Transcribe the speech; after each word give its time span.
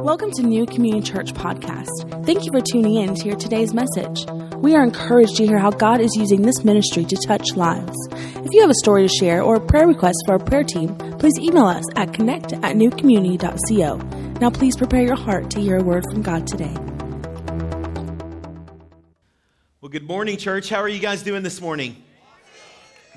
Welcome 0.00 0.30
to 0.32 0.42
New 0.42 0.64
Community 0.64 1.10
Church 1.10 1.32
Podcast. 1.32 2.24
Thank 2.24 2.44
you 2.44 2.52
for 2.52 2.60
tuning 2.60 2.94
in 2.94 3.16
to 3.16 3.22
hear 3.22 3.34
today's 3.34 3.74
message. 3.74 4.24
We 4.56 4.76
are 4.76 4.82
encouraged 4.84 5.36
to 5.38 5.46
hear 5.46 5.58
how 5.58 5.70
God 5.70 6.00
is 6.00 6.14
using 6.16 6.42
this 6.42 6.62
ministry 6.62 7.04
to 7.04 7.16
touch 7.26 7.56
lives. 7.56 7.96
If 8.12 8.52
you 8.52 8.60
have 8.60 8.70
a 8.70 8.74
story 8.74 9.08
to 9.08 9.12
share 9.12 9.42
or 9.42 9.56
a 9.56 9.60
prayer 9.60 9.88
request 9.88 10.16
for 10.24 10.34
our 10.34 10.38
prayer 10.38 10.62
team, 10.62 10.96
please 11.18 11.36
email 11.40 11.66
us 11.66 11.82
at 11.96 12.14
connect 12.14 12.52
at 12.52 12.76
newcommunity.co. 12.76 13.96
Now, 14.40 14.50
please 14.50 14.76
prepare 14.76 15.02
your 15.02 15.16
heart 15.16 15.50
to 15.50 15.60
hear 15.60 15.78
a 15.78 15.82
word 15.82 16.04
from 16.12 16.22
God 16.22 16.46
today. 16.46 16.74
Well, 19.80 19.90
good 19.90 20.06
morning, 20.06 20.36
church. 20.36 20.68
How 20.68 20.80
are 20.80 20.88
you 20.88 21.00
guys 21.00 21.24
doing 21.24 21.42
this 21.42 21.60
morning? 21.60 21.96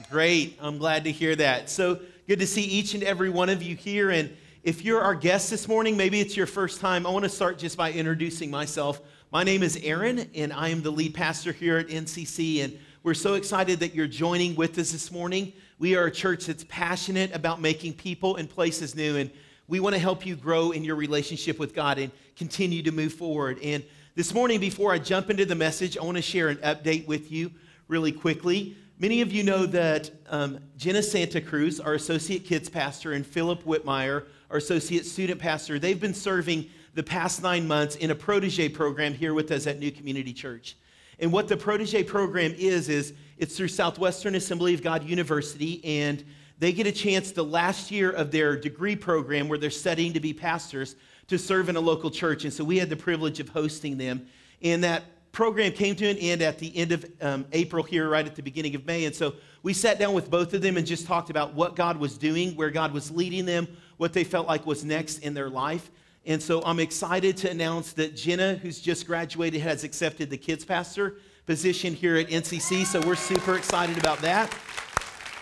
Great. 0.09 0.57
I'm 0.59 0.79
glad 0.79 1.03
to 1.03 1.11
hear 1.11 1.35
that. 1.35 1.69
So 1.69 1.99
good 2.27 2.39
to 2.39 2.47
see 2.47 2.63
each 2.63 2.95
and 2.95 3.03
every 3.03 3.29
one 3.29 3.49
of 3.49 3.61
you 3.61 3.75
here. 3.75 4.09
And 4.09 4.35
if 4.63 4.85
you're 4.85 5.01
our 5.01 5.15
guest 5.15 5.49
this 5.49 5.67
morning, 5.67 5.97
maybe 5.97 6.19
it's 6.19 6.37
your 6.37 6.45
first 6.45 6.79
time, 6.79 7.07
I 7.07 7.09
want 7.09 7.23
to 7.23 7.29
start 7.29 7.57
just 7.57 7.75
by 7.77 7.91
introducing 7.91 8.51
myself. 8.51 9.01
My 9.31 9.43
name 9.43 9.63
is 9.63 9.75
Aaron, 9.81 10.29
and 10.35 10.53
I 10.53 10.69
am 10.69 10.83
the 10.83 10.91
lead 10.91 11.15
pastor 11.15 11.51
here 11.51 11.79
at 11.79 11.87
NCC. 11.87 12.63
And 12.63 12.77
we're 13.01 13.15
so 13.15 13.33
excited 13.33 13.79
that 13.79 13.95
you're 13.95 14.05
joining 14.05 14.55
with 14.55 14.77
us 14.77 14.91
this 14.91 15.11
morning. 15.11 15.51
We 15.79 15.95
are 15.95 16.05
a 16.05 16.11
church 16.11 16.45
that's 16.45 16.63
passionate 16.65 17.33
about 17.33 17.59
making 17.59 17.93
people 17.93 18.35
and 18.35 18.47
places 18.47 18.93
new. 18.95 19.17
And 19.17 19.31
we 19.67 19.79
want 19.79 19.95
to 19.95 19.99
help 19.99 20.27
you 20.27 20.35
grow 20.35 20.69
in 20.69 20.83
your 20.83 20.95
relationship 20.95 21.57
with 21.57 21.73
God 21.73 21.97
and 21.97 22.11
continue 22.35 22.83
to 22.83 22.91
move 22.91 23.13
forward. 23.13 23.57
And 23.63 23.83
this 24.13 24.31
morning, 24.31 24.59
before 24.59 24.93
I 24.93 24.99
jump 24.99 25.31
into 25.31 25.45
the 25.45 25.55
message, 25.55 25.97
I 25.97 26.03
want 26.03 26.17
to 26.17 26.21
share 26.21 26.49
an 26.49 26.57
update 26.57 27.07
with 27.07 27.31
you 27.31 27.51
really 27.87 28.11
quickly. 28.11 28.77
Many 29.01 29.21
of 29.21 29.33
you 29.33 29.41
know 29.41 29.65
that 29.65 30.11
um, 30.29 30.59
Jenna 30.77 31.01
Santa 31.01 31.41
Cruz, 31.41 31.79
our 31.79 31.95
associate 31.95 32.45
kids 32.45 32.69
pastor, 32.69 33.13
and 33.13 33.25
Philip 33.25 33.63
Whitmire, 33.63 34.25
our 34.51 34.57
associate 34.57 35.07
student 35.07 35.39
pastor, 35.41 35.79
they've 35.79 35.99
been 35.99 36.13
serving 36.13 36.69
the 36.93 37.01
past 37.01 37.41
nine 37.41 37.67
months 37.67 37.95
in 37.95 38.11
a 38.11 38.15
protege 38.15 38.69
program 38.69 39.15
here 39.15 39.33
with 39.33 39.49
us 39.49 39.65
at 39.65 39.79
New 39.79 39.91
Community 39.91 40.33
Church. 40.33 40.77
And 41.17 41.33
what 41.33 41.47
the 41.47 41.57
protege 41.57 42.03
program 42.03 42.53
is, 42.55 42.89
is 42.89 43.15
it's 43.39 43.57
through 43.57 43.69
Southwestern 43.69 44.35
Assembly 44.35 44.75
of 44.75 44.83
God 44.83 45.03
University, 45.03 45.83
and 45.83 46.23
they 46.59 46.71
get 46.71 46.85
a 46.85 46.91
chance 46.91 47.31
the 47.31 47.43
last 47.43 47.89
year 47.89 48.11
of 48.11 48.29
their 48.29 48.55
degree 48.55 48.95
program 48.95 49.49
where 49.49 49.57
they're 49.57 49.71
studying 49.71 50.13
to 50.13 50.19
be 50.19 50.31
pastors 50.31 50.95
to 51.27 51.39
serve 51.39 51.69
in 51.69 51.75
a 51.75 51.81
local 51.81 52.11
church. 52.11 52.43
And 52.43 52.53
so 52.53 52.63
we 52.63 52.77
had 52.77 52.91
the 52.91 52.95
privilege 52.95 53.39
of 53.39 53.49
hosting 53.49 53.97
them. 53.97 54.27
And 54.61 54.83
that 54.83 55.05
program 55.31 55.71
came 55.71 55.95
to 55.95 56.09
an 56.09 56.17
end 56.17 56.41
at 56.41 56.59
the 56.59 56.75
end 56.75 56.91
of 56.91 57.05
um, 57.21 57.45
April 57.53 57.83
here, 57.83 58.09
right 58.09 58.25
at 58.25 58.35
the 58.35 58.41
beginning 58.41 58.75
of 58.75 58.85
May. 58.85 59.05
And 59.05 59.15
so 59.15 59.35
we 59.63 59.73
sat 59.73 59.99
down 59.99 60.13
with 60.13 60.29
both 60.29 60.53
of 60.53 60.61
them 60.61 60.77
and 60.77 60.85
just 60.85 61.05
talked 61.05 61.29
about 61.29 61.53
what 61.53 61.75
God 61.75 61.97
was 61.97 62.17
doing, 62.17 62.55
where 62.55 62.69
God 62.69 62.93
was 62.93 63.11
leading 63.11 63.45
them, 63.45 63.67
what 63.97 64.13
they 64.13 64.23
felt 64.23 64.47
like 64.47 64.65
was 64.65 64.83
next 64.83 65.19
in 65.19 65.33
their 65.33 65.49
life. 65.49 65.89
And 66.25 66.41
so 66.41 66.61
I'm 66.63 66.79
excited 66.79 67.37
to 67.37 67.49
announce 67.49 67.93
that 67.93 68.15
Jenna, 68.15 68.55
who's 68.55 68.79
just 68.79 69.07
graduated, 69.07 69.61
has 69.61 69.83
accepted 69.83 70.29
the 70.29 70.37
kids 70.37 70.63
pastor 70.63 71.17
position 71.45 71.93
here 71.93 72.17
at 72.17 72.27
NCC. 72.27 72.85
So 72.85 73.01
we're 73.01 73.15
super 73.15 73.55
excited 73.57 73.97
about 73.97 74.19
that. 74.19 74.55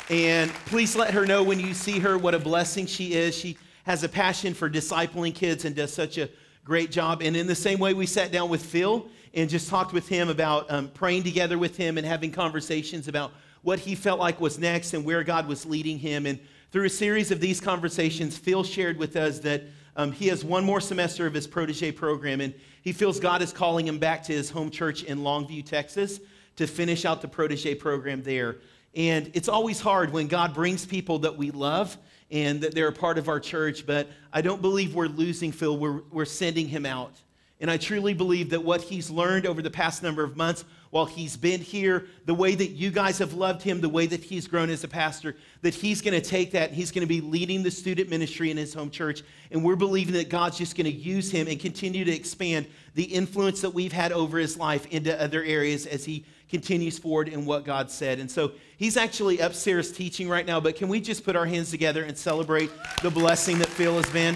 And 0.10 0.52
please 0.66 0.95
let 0.95 1.14
her 1.14 1.26
know 1.26 1.44
when 1.44 1.60
you 1.60 1.73
see 1.73 2.00
her 2.00 2.17
what 2.17 2.34
a 2.34 2.40
blessing 2.40 2.86
she 2.86 3.14
is. 3.14 3.36
She 3.36 3.58
has 3.84 4.04
a 4.04 4.10
passion 4.10 4.54
for 4.54 4.70
discipling 4.70 5.36
kids 5.36 5.66
and 5.66 5.76
does 5.76 5.94
such 5.94 6.17
a 6.17 6.30
great 6.64 6.92
job. 6.92 7.22
And 7.22 7.36
in 7.36 7.45
the 7.45 7.56
same 7.56 7.80
way, 7.80 7.94
we 7.94 8.06
sat 8.06 8.32
down 8.32 8.50
with 8.50 8.64
Phil 8.64 9.10
and 9.34 9.50
just 9.50 9.70
talked 9.70 9.94
with 9.94 10.08
him 10.08 10.30
about 10.30 10.70
um, 10.72 10.90
praying 10.90 11.24
together 11.24 11.58
with 11.58 11.78
him 11.78 11.98
and 11.98 12.06
having 12.06 12.32
conversations 12.32 13.08
about 13.08 13.32
what 13.62 13.80
he 13.80 13.96
felt 13.96 14.20
like 14.20 14.40
was 14.40 14.58
next 14.58 14.94
and 14.94 15.04
where 15.04 15.24
God 15.24 15.48
was 15.48 15.66
leading 15.66 16.00
him. 16.00 16.26
And 16.26 16.40
through 16.72 16.86
a 16.86 16.90
series 16.90 17.32
of 17.32 17.40
these 17.40 17.60
conversations, 17.60 18.38
Phil 18.38 18.64
shared 18.64 18.98
with 18.98 19.16
us 19.16 19.40
that 19.40 19.64
um, 19.96 20.12
he 20.12 20.28
has 20.28 20.46
one 20.46 20.64
more 20.64 20.80
semester 20.80 21.26
of 21.28 21.34
his 21.34 21.48
protege 21.48 21.92
program, 21.92 22.42
and 22.42 22.54
he 22.82 22.94
feels 22.94 23.20
God 23.20 23.42
is 23.42 23.52
calling 23.52 23.88
him 23.88 24.00
back 24.00 24.24
to 24.24 24.34
his 24.34 24.50
home 24.50 24.70
church 24.70 25.04
in 25.04 25.20
Longview, 25.20 25.66
Texas, 25.66 26.20
to 26.56 26.68
finish 26.68 27.06
out 27.06 27.22
the 27.22 27.28
protege 27.28 27.76
program 27.76 28.23
there. 28.23 28.58
And 28.95 29.30
it's 29.34 29.50
always 29.50 29.80
hard 29.80 30.12
when 30.12 30.28
God 30.28 30.54
brings 30.54 30.86
people 30.86 31.20
that 31.20 31.38
we 31.38 31.52
love 31.52 31.98
and 32.32 32.62
that 32.62 32.73
they're 32.76 32.88
a 32.88 32.94
part 32.94 33.18
of 33.18 33.28
our 33.28 33.39
church, 33.39 33.86
but 33.86 34.08
I 34.32 34.42
don't 34.42 34.62
believe 34.62 34.95
we're 34.95 35.08
losing 35.08 35.52
Phil. 35.52 35.78
We're, 35.78 36.02
we're 36.12 36.26
sending 36.26 36.68
him 36.68 36.86
out. 36.86 37.14
And 37.61 37.70
I 37.70 37.75
truly 37.75 38.14
believe 38.14 38.52
that 38.52 38.64
what 38.64 38.81
he's 38.81 39.09
learned 39.09 39.45
over 39.45 39.61
the 39.61 39.70
past 39.70 40.02
number 40.02 40.23
of 40.23 40.37
months 40.37 40.64
while 40.92 41.05
he's 41.05 41.36
been 41.36 41.59
here, 41.59 42.08
the 42.25 42.33
way 42.33 42.55
that 42.55 42.70
you 42.70 42.89
guys 42.89 43.20
have 43.20 43.33
loved 43.33 43.61
him, 43.61 43.81
the 43.81 43.89
way 43.89 44.08
that 44.08 44.23
he's 44.23 44.47
grown 44.47 44.70
as 44.70 44.83
a 44.86 44.87
pastor, 44.87 45.36
that 45.61 45.73
he's 45.73 46.02
going 46.02 46.20
to 46.20 46.25
take 46.25 46.52
that 46.52 46.70
and 46.70 46.77
he's 46.77 46.89
going 46.89 47.05
to 47.05 47.08
be 47.08 47.20
leading 47.20 47.61
the 47.61 47.70
student 47.70 48.09
ministry 48.09 48.49
in 48.49 48.55
his 48.55 48.73
home 48.73 48.89
church. 48.89 49.23
And 49.52 49.64
we're 49.64 49.75
believing 49.75 50.14
that 50.14 50.30
God's 50.30 50.58
just 50.58 50.77
going 50.77 50.86
to 50.86 50.92
use 50.92 51.30
him 51.30 51.47
and 51.47 51.59
continue 51.59 52.05
to 52.05 52.11
expand 52.11 52.65
the 52.95 53.03
influence 53.03 53.61
that 53.61 53.71
we've 53.71 53.91
had 53.91 54.14
over 54.14 54.37
his 54.37 54.58
life 54.58 54.86
into 54.87 55.21
other 55.21 55.43
areas 55.43 55.86
as 55.86 56.05
he 56.05 56.26
continues 56.49 56.97
forward 56.97 57.27
in 57.27 57.45
what 57.45 57.65
God 57.65 57.91
said. 57.91 58.20
And 58.20 58.31
so 58.31 58.53
he's 58.77 58.97
actually 58.97 59.39
upstairs 59.39 59.91
teaching 59.91 60.27
right 60.27 60.45
now, 60.45 60.59
but 60.59 60.76
can 60.76 60.87
we 60.87 60.99
just 61.02 61.23
put 61.23 61.36
our 61.36 61.45
hands 61.45 61.71
together 61.71 62.03
and 62.03 62.17
celebrate 62.17 62.71
the 63.03 63.11
blessing 63.11 63.59
that 63.59 63.67
Phil 63.67 63.95
has 63.97 64.09
been? 64.09 64.36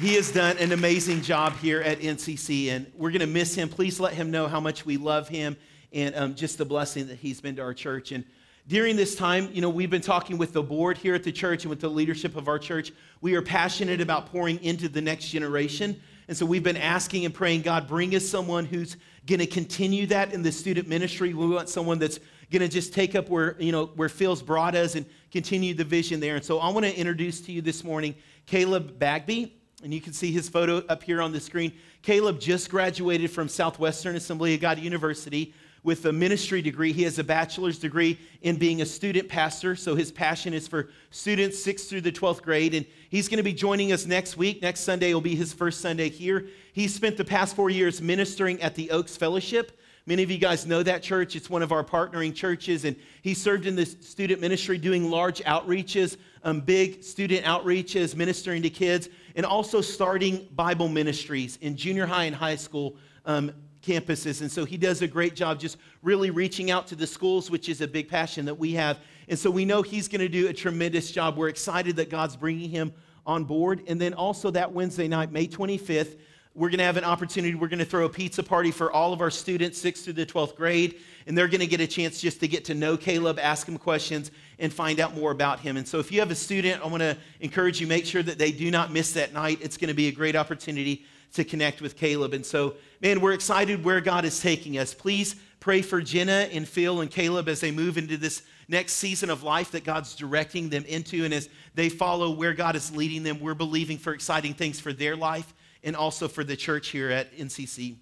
He 0.00 0.14
has 0.14 0.32
done 0.32 0.58
an 0.58 0.72
amazing 0.72 1.22
job 1.22 1.56
here 1.58 1.80
at 1.80 2.00
NCC, 2.00 2.70
and 2.70 2.90
we're 2.96 3.12
going 3.12 3.20
to 3.20 3.28
miss 3.28 3.54
him. 3.54 3.68
Please 3.68 4.00
let 4.00 4.12
him 4.12 4.28
know 4.28 4.48
how 4.48 4.58
much 4.58 4.84
we 4.84 4.96
love 4.96 5.28
him 5.28 5.56
and 5.92 6.16
um, 6.16 6.34
just 6.34 6.58
the 6.58 6.64
blessing 6.64 7.06
that 7.06 7.18
he's 7.18 7.40
been 7.40 7.54
to 7.56 7.62
our 7.62 7.72
church. 7.72 8.10
And 8.10 8.24
during 8.66 8.96
this 8.96 9.14
time, 9.14 9.48
you 9.52 9.62
know, 9.62 9.70
we've 9.70 9.90
been 9.90 10.02
talking 10.02 10.36
with 10.36 10.52
the 10.52 10.64
board 10.64 10.98
here 10.98 11.14
at 11.14 11.22
the 11.22 11.30
church 11.30 11.62
and 11.62 11.70
with 11.70 11.78
the 11.78 11.88
leadership 11.88 12.34
of 12.34 12.48
our 12.48 12.58
church. 12.58 12.90
We 13.20 13.36
are 13.36 13.42
passionate 13.42 14.00
about 14.00 14.26
pouring 14.32 14.60
into 14.64 14.88
the 14.88 15.00
next 15.00 15.28
generation. 15.28 16.00
And 16.26 16.36
so 16.36 16.44
we've 16.44 16.64
been 16.64 16.76
asking 16.76 17.24
and 17.24 17.32
praying, 17.32 17.62
God, 17.62 17.86
bring 17.86 18.16
us 18.16 18.28
someone 18.28 18.64
who's 18.64 18.96
going 19.26 19.38
to 19.38 19.46
continue 19.46 20.06
that 20.06 20.34
in 20.34 20.42
the 20.42 20.50
student 20.50 20.88
ministry. 20.88 21.34
We 21.34 21.46
want 21.46 21.68
someone 21.68 22.00
that's 22.00 22.18
going 22.50 22.62
to 22.62 22.68
just 22.68 22.94
take 22.94 23.14
up 23.14 23.28
where, 23.28 23.54
you 23.60 23.70
know, 23.70 23.86
where 23.94 24.08
Phil's 24.08 24.42
brought 24.42 24.74
us 24.74 24.96
and 24.96 25.06
continue 25.30 25.72
the 25.72 25.84
vision 25.84 26.18
there. 26.18 26.34
And 26.34 26.44
so 26.44 26.58
I 26.58 26.70
want 26.70 26.84
to 26.84 26.98
introduce 26.98 27.40
to 27.42 27.52
you 27.52 27.62
this 27.62 27.84
morning 27.84 28.16
Caleb 28.46 28.98
Bagby 28.98 29.60
and 29.84 29.92
you 29.92 30.00
can 30.00 30.14
see 30.14 30.32
his 30.32 30.48
photo 30.48 30.78
up 30.88 31.02
here 31.02 31.20
on 31.20 31.30
the 31.30 31.38
screen. 31.38 31.70
Caleb 32.00 32.40
just 32.40 32.70
graduated 32.70 33.30
from 33.30 33.48
Southwestern 33.48 34.16
Assembly 34.16 34.54
of 34.54 34.60
God 34.60 34.78
University 34.78 35.52
with 35.82 36.06
a 36.06 36.12
ministry 36.12 36.62
degree. 36.62 36.90
He 36.90 37.02
has 37.02 37.18
a 37.18 37.24
bachelor's 37.24 37.78
degree 37.78 38.18
in 38.40 38.56
being 38.56 38.80
a 38.80 38.86
student 38.86 39.28
pastor, 39.28 39.76
so 39.76 39.94
his 39.94 40.10
passion 40.10 40.54
is 40.54 40.66
for 40.66 40.88
students 41.10 41.62
6th 41.64 41.90
through 41.90 42.00
the 42.00 42.10
12th 42.10 42.40
grade. 42.40 42.72
And 42.72 42.86
he's 43.10 43.28
going 43.28 43.36
to 43.36 43.44
be 43.44 43.52
joining 43.52 43.92
us 43.92 44.06
next 44.06 44.38
week. 44.38 44.62
Next 44.62 44.80
Sunday 44.80 45.12
will 45.12 45.20
be 45.20 45.36
his 45.36 45.52
first 45.52 45.82
Sunday 45.82 46.08
here. 46.08 46.46
He 46.72 46.88
spent 46.88 47.18
the 47.18 47.24
past 47.24 47.54
four 47.54 47.68
years 47.68 48.00
ministering 48.00 48.62
at 48.62 48.74
the 48.74 48.90
Oaks 48.90 49.18
Fellowship. 49.18 49.78
Many 50.06 50.22
of 50.22 50.30
you 50.30 50.36
guys 50.36 50.66
know 50.66 50.82
that 50.82 51.02
church. 51.02 51.34
It's 51.34 51.48
one 51.48 51.62
of 51.62 51.72
our 51.72 51.82
partnering 51.82 52.34
churches, 52.34 52.84
and 52.84 52.94
he 53.22 53.32
served 53.32 53.64
in 53.64 53.74
the 53.74 53.86
student 53.86 54.38
ministry 54.38 54.76
doing 54.76 55.10
large 55.10 55.40
outreaches, 55.44 56.18
um, 56.42 56.60
big 56.60 57.02
student 57.02 57.46
outreaches, 57.46 58.14
ministering 58.14 58.60
to 58.62 58.70
kids, 58.70 59.08
and 59.34 59.46
also 59.46 59.80
starting 59.80 60.46
Bible 60.54 60.88
ministries 60.88 61.56
in 61.62 61.74
junior 61.74 62.04
high 62.04 62.24
and 62.24 62.36
high 62.36 62.56
school 62.56 62.96
um, 63.24 63.50
campuses. 63.82 64.42
And 64.42 64.52
so 64.52 64.66
he 64.66 64.76
does 64.76 65.00
a 65.00 65.08
great 65.08 65.34
job 65.34 65.58
just 65.58 65.78
really 66.02 66.30
reaching 66.30 66.70
out 66.70 66.86
to 66.88 66.96
the 66.96 67.06
schools, 67.06 67.50
which 67.50 67.70
is 67.70 67.80
a 67.80 67.88
big 67.88 68.06
passion 68.06 68.44
that 68.44 68.58
we 68.58 68.72
have. 68.72 68.98
And 69.28 69.38
so 69.38 69.50
we 69.50 69.64
know 69.64 69.80
he's 69.80 70.06
going 70.06 70.20
to 70.20 70.28
do 70.28 70.48
a 70.48 70.52
tremendous 70.52 71.10
job. 71.12 71.38
We're 71.38 71.48
excited 71.48 71.96
that 71.96 72.10
God's 72.10 72.36
bringing 72.36 72.68
him 72.68 72.92
on 73.24 73.44
board. 73.44 73.82
And 73.86 73.98
then 73.98 74.12
also 74.12 74.50
that 74.50 74.70
Wednesday 74.70 75.08
night, 75.08 75.32
May 75.32 75.46
25th, 75.46 76.18
we're 76.54 76.68
going 76.68 76.78
to 76.78 76.84
have 76.84 76.96
an 76.96 77.04
opportunity. 77.04 77.56
We're 77.56 77.68
going 77.68 77.80
to 77.80 77.84
throw 77.84 78.04
a 78.04 78.08
pizza 78.08 78.42
party 78.42 78.70
for 78.70 78.92
all 78.92 79.12
of 79.12 79.20
our 79.20 79.30
students, 79.30 79.82
6th 79.82 80.04
through 80.04 80.12
the 80.12 80.24
12th 80.24 80.54
grade, 80.54 81.00
and 81.26 81.36
they're 81.36 81.48
going 81.48 81.60
to 81.60 81.66
get 81.66 81.80
a 81.80 81.86
chance 81.86 82.20
just 82.20 82.38
to 82.40 82.48
get 82.48 82.64
to 82.66 82.74
know 82.74 82.96
Caleb, 82.96 83.40
ask 83.40 83.66
him 83.66 83.76
questions, 83.76 84.30
and 84.60 84.72
find 84.72 85.00
out 85.00 85.16
more 85.16 85.32
about 85.32 85.58
him. 85.58 85.76
And 85.76 85.86
so, 85.86 85.98
if 85.98 86.12
you 86.12 86.20
have 86.20 86.30
a 86.30 86.36
student, 86.36 86.80
I 86.82 86.86
want 86.86 87.00
to 87.02 87.16
encourage 87.40 87.80
you 87.80 87.88
make 87.88 88.06
sure 88.06 88.22
that 88.22 88.38
they 88.38 88.52
do 88.52 88.70
not 88.70 88.92
miss 88.92 89.12
that 89.14 89.32
night. 89.32 89.58
It's 89.62 89.76
going 89.76 89.88
to 89.88 89.94
be 89.94 90.06
a 90.06 90.12
great 90.12 90.36
opportunity 90.36 91.04
to 91.32 91.42
connect 91.42 91.82
with 91.82 91.96
Caleb. 91.96 92.34
And 92.34 92.46
so, 92.46 92.74
man, 93.00 93.20
we're 93.20 93.32
excited 93.32 93.84
where 93.84 94.00
God 94.00 94.24
is 94.24 94.38
taking 94.40 94.78
us. 94.78 94.94
Please 94.94 95.34
pray 95.58 95.82
for 95.82 96.00
Jenna 96.00 96.48
and 96.52 96.68
Phil 96.68 97.00
and 97.00 97.10
Caleb 97.10 97.48
as 97.48 97.58
they 97.58 97.72
move 97.72 97.98
into 97.98 98.16
this 98.16 98.42
next 98.68 98.92
season 98.92 99.28
of 99.28 99.42
life 99.42 99.72
that 99.72 99.82
God's 99.82 100.14
directing 100.14 100.68
them 100.68 100.84
into. 100.84 101.24
And 101.24 101.34
as 101.34 101.48
they 101.74 101.88
follow 101.88 102.30
where 102.30 102.52
God 102.52 102.76
is 102.76 102.94
leading 102.94 103.24
them, 103.24 103.40
we're 103.40 103.54
believing 103.54 103.98
for 103.98 104.14
exciting 104.14 104.54
things 104.54 104.78
for 104.78 104.92
their 104.92 105.16
life 105.16 105.52
and 105.84 105.94
also 105.94 106.26
for 106.26 106.42
the 106.42 106.56
church 106.56 106.88
here 106.88 107.10
at 107.10 107.36
NCC. 107.36 107.96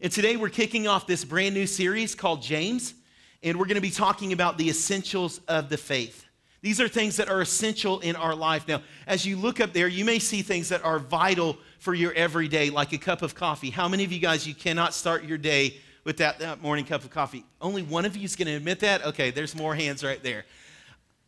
And 0.00 0.12
today 0.12 0.36
we're 0.36 0.50
kicking 0.50 0.88
off 0.88 1.06
this 1.06 1.24
brand 1.24 1.54
new 1.54 1.66
series 1.66 2.14
called 2.14 2.42
James, 2.42 2.94
and 3.42 3.58
we're 3.58 3.66
going 3.66 3.76
to 3.76 3.80
be 3.80 3.90
talking 3.90 4.32
about 4.32 4.58
the 4.58 4.68
essentials 4.68 5.40
of 5.48 5.68
the 5.68 5.78
faith. 5.78 6.26
These 6.60 6.80
are 6.80 6.88
things 6.88 7.16
that 7.16 7.28
are 7.28 7.40
essential 7.40 8.00
in 8.00 8.14
our 8.14 8.34
life. 8.34 8.68
Now, 8.68 8.82
as 9.06 9.24
you 9.24 9.36
look 9.36 9.60
up 9.60 9.72
there, 9.72 9.88
you 9.88 10.04
may 10.04 10.18
see 10.18 10.42
things 10.42 10.68
that 10.68 10.84
are 10.84 10.98
vital 10.98 11.56
for 11.78 11.94
your 11.94 12.12
everyday, 12.12 12.70
like 12.70 12.92
a 12.92 12.98
cup 12.98 13.22
of 13.22 13.34
coffee. 13.34 13.70
How 13.70 13.88
many 13.88 14.04
of 14.04 14.12
you 14.12 14.20
guys, 14.20 14.46
you 14.46 14.54
cannot 14.54 14.94
start 14.94 15.24
your 15.24 15.38
day 15.38 15.76
with 16.04 16.18
that, 16.18 16.38
that 16.40 16.62
morning 16.62 16.84
cup 16.84 17.02
of 17.02 17.10
coffee? 17.10 17.44
Only 17.60 17.82
one 17.82 18.04
of 18.04 18.16
you 18.16 18.24
is 18.24 18.36
going 18.36 18.46
to 18.46 18.54
admit 18.54 18.80
that? 18.80 19.04
Okay, 19.06 19.30
there's 19.30 19.56
more 19.56 19.74
hands 19.74 20.04
right 20.04 20.22
there. 20.22 20.44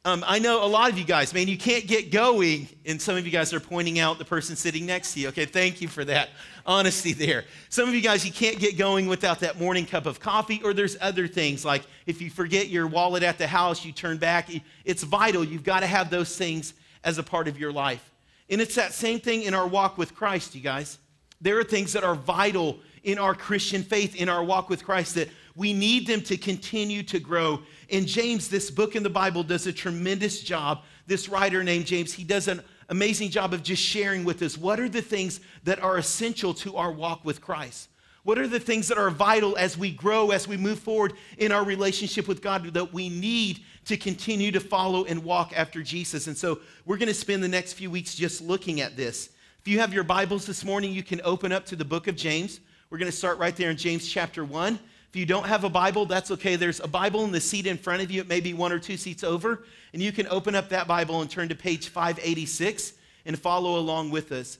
Um, 0.07 0.23
I 0.27 0.39
know 0.39 0.63
a 0.63 0.69
lot 0.69 0.91
of 0.91 0.99
you 0.99 1.05
guys, 1.07 1.33
man, 1.33 1.49
you 1.49 1.57
can't 1.57 1.87
get 1.87 2.11
going, 2.11 2.69
and 2.85 3.01
some 3.01 3.17
of 3.17 3.25
you 3.25 3.33
guys 3.33 3.55
are 3.55 3.61
pointing 3.61 3.99
out 3.99 4.19
the 4.19 4.25
person 4.27 4.55
sitting 4.55 4.85
next 4.85 5.15
to 5.15 5.21
you. 5.21 5.29
Okay, 5.29 5.47
thank 5.47 5.81
you 5.81 5.89
for 5.89 6.05
that 6.05 6.29
honesty 6.67 7.15
there. 7.15 7.45
Some 7.71 7.89
of 7.89 7.95
you 7.95 8.03
guys, 8.03 8.23
you 8.23 8.31
can't 8.31 8.59
get 8.59 8.77
going 8.77 9.07
without 9.07 9.41
that 9.41 9.59
morning 9.59 9.87
cup 9.87 10.05
of 10.05 10.21
coffee, 10.21 10.61
or 10.63 10.75
there's 10.75 10.99
other 11.01 11.27
things 11.27 11.65
like 11.65 11.85
if 12.05 12.21
you 12.21 12.29
forget 12.29 12.69
your 12.69 12.87
wallet 12.87 13.23
at 13.23 13.39
the 13.39 13.47
house, 13.47 13.83
you 13.83 13.93
turn 13.93 14.19
back. 14.19 14.51
It's 14.85 15.03
vital. 15.03 15.43
You've 15.43 15.65
got 15.65 15.81
to 15.81 15.87
have 15.87 16.11
those 16.11 16.37
things 16.37 16.75
as 17.03 17.17
a 17.17 17.23
part 17.23 17.49
of 17.49 17.59
your 17.59 17.73
life. 17.73 18.11
And 18.51 18.61
it's 18.61 18.75
that 18.75 18.93
same 18.93 19.21
thing 19.21 19.45
in 19.45 19.55
our 19.55 19.67
walk 19.67 19.97
with 19.97 20.15
Christ, 20.15 20.55
you 20.55 20.61
guys. 20.61 20.99
There 21.41 21.59
are 21.59 21.65
things 21.65 21.95
that 21.95 22.05
are 22.05 22.15
vital 22.15 22.79
in 23.05 23.19
our 23.19 23.35
Christian 23.35 23.83
faith, 23.83 24.17
in 24.17 24.29
our 24.29 24.45
walk 24.45 24.69
with 24.69 24.85
Christ, 24.85 25.15
that 25.15 25.31
we 25.57 25.73
need 25.73 26.07
them 26.07 26.21
to 26.23 26.37
continue 26.37 27.03
to 27.05 27.21
grow. 27.21 27.61
And 27.91 28.07
James, 28.07 28.49
this 28.49 28.71
book 28.71 28.97
in 28.97 29.03
the 29.03 29.11
Bible, 29.11 29.43
does 29.43 29.67
a 29.67 29.73
tremendous 29.73 30.41
job. 30.41 30.83
This 31.07 31.29
writer 31.29 31.63
named 31.63 31.87
James, 31.87 32.13
he 32.13 32.25
does 32.25 32.49
an 32.49 32.63
amazing 32.89 33.31
job 33.31 33.55
of 33.55 33.63
just 33.63 33.83
sharing 33.83 34.25
with 34.25 34.43
us 34.43 34.59
what 34.59 34.81
are 34.81 34.89
the 34.89 35.03
things 35.03 35.41
that 35.65 35.81
are 35.81 35.99
essential 35.99 36.55
to 36.55 36.77
our 36.77 36.93
walk 36.93 37.25
with 37.25 37.41
Christ. 37.41 37.89
What 38.25 38.39
are 38.39 38.49
the 38.49 38.59
things 38.59 38.89
that 38.89 38.97
are 38.97 39.11
vital 39.11 39.57
as 39.59 39.77
we 39.77 39.91
grow, 39.91 40.31
as 40.31 40.49
we 40.49 40.57
move 40.57 40.79
forward 40.79 41.13
in 41.37 41.53
our 41.53 41.63
relationship 41.63 42.27
with 42.27 42.41
God 42.41 42.65
that 42.73 42.93
we 42.93 43.11
need 43.11 43.61
to 43.85 43.99
continue 43.99 44.51
to 44.51 44.61
follow 44.61 45.05
and 45.05 45.23
walk 45.23 45.53
after 45.55 45.83
Jesus? 45.83 46.27
And 46.27 46.37
so 46.37 46.61
we're 46.87 46.97
going 46.97 47.09
to 47.09 47.15
spend 47.15 47.43
the 47.43 47.49
next 47.49 47.75
few 47.75 47.91
weeks 47.91 48.15
just 48.15 48.41
looking 48.41 48.81
at 48.81 48.97
this. 48.97 49.29
If 49.61 49.69
you 49.69 49.79
have 49.81 49.93
your 49.93 50.05
Bibles 50.05 50.47
this 50.47 50.65
morning, 50.65 50.93
you 50.93 51.03
can 51.03 51.21
open 51.23 51.53
up 51.53 51.67
to 51.67 51.77
the 51.77 51.85
book 51.85 52.09
of 52.09 52.17
James. 52.17 52.61
We're 52.89 52.99
going 52.99 53.11
to 53.11 53.17
start 53.17 53.39
right 53.39 53.55
there 53.55 53.71
in 53.71 53.77
James 53.77 54.09
chapter 54.09 54.43
1. 54.43 54.79
If 55.15 55.19
you 55.19 55.27
don't 55.27 55.47
have 55.47 55.63
a 55.63 55.71
Bible, 55.71 56.07
that's 56.07 56.33
okay. 56.33 56.57
There's 56.57 56.81
a 56.81 56.89
Bible 56.89 57.23
in 57.23 57.31
the 57.31 57.41
seat 57.41 57.69
in 57.69 57.79
front 57.79 58.03
of 58.03 58.11
you. 58.11 58.21
It 58.21 58.27
may 58.27 58.41
be 58.41 58.53
one 58.53 58.73
or 58.73 58.81
two 58.81 58.97
seats 58.97 59.23
over. 59.23 59.63
And 59.93 60.03
you 60.03 60.11
can 60.11 60.27
open 60.27 60.57
up 60.57 60.71
that 60.71 60.89
Bible 60.89 61.21
and 61.21 61.31
turn 61.31 61.49
to 61.51 61.55
page 61.55 61.87
586 61.87 62.95
and 63.25 63.39
follow 63.39 63.79
along 63.79 64.11
with 64.11 64.33
us. 64.33 64.59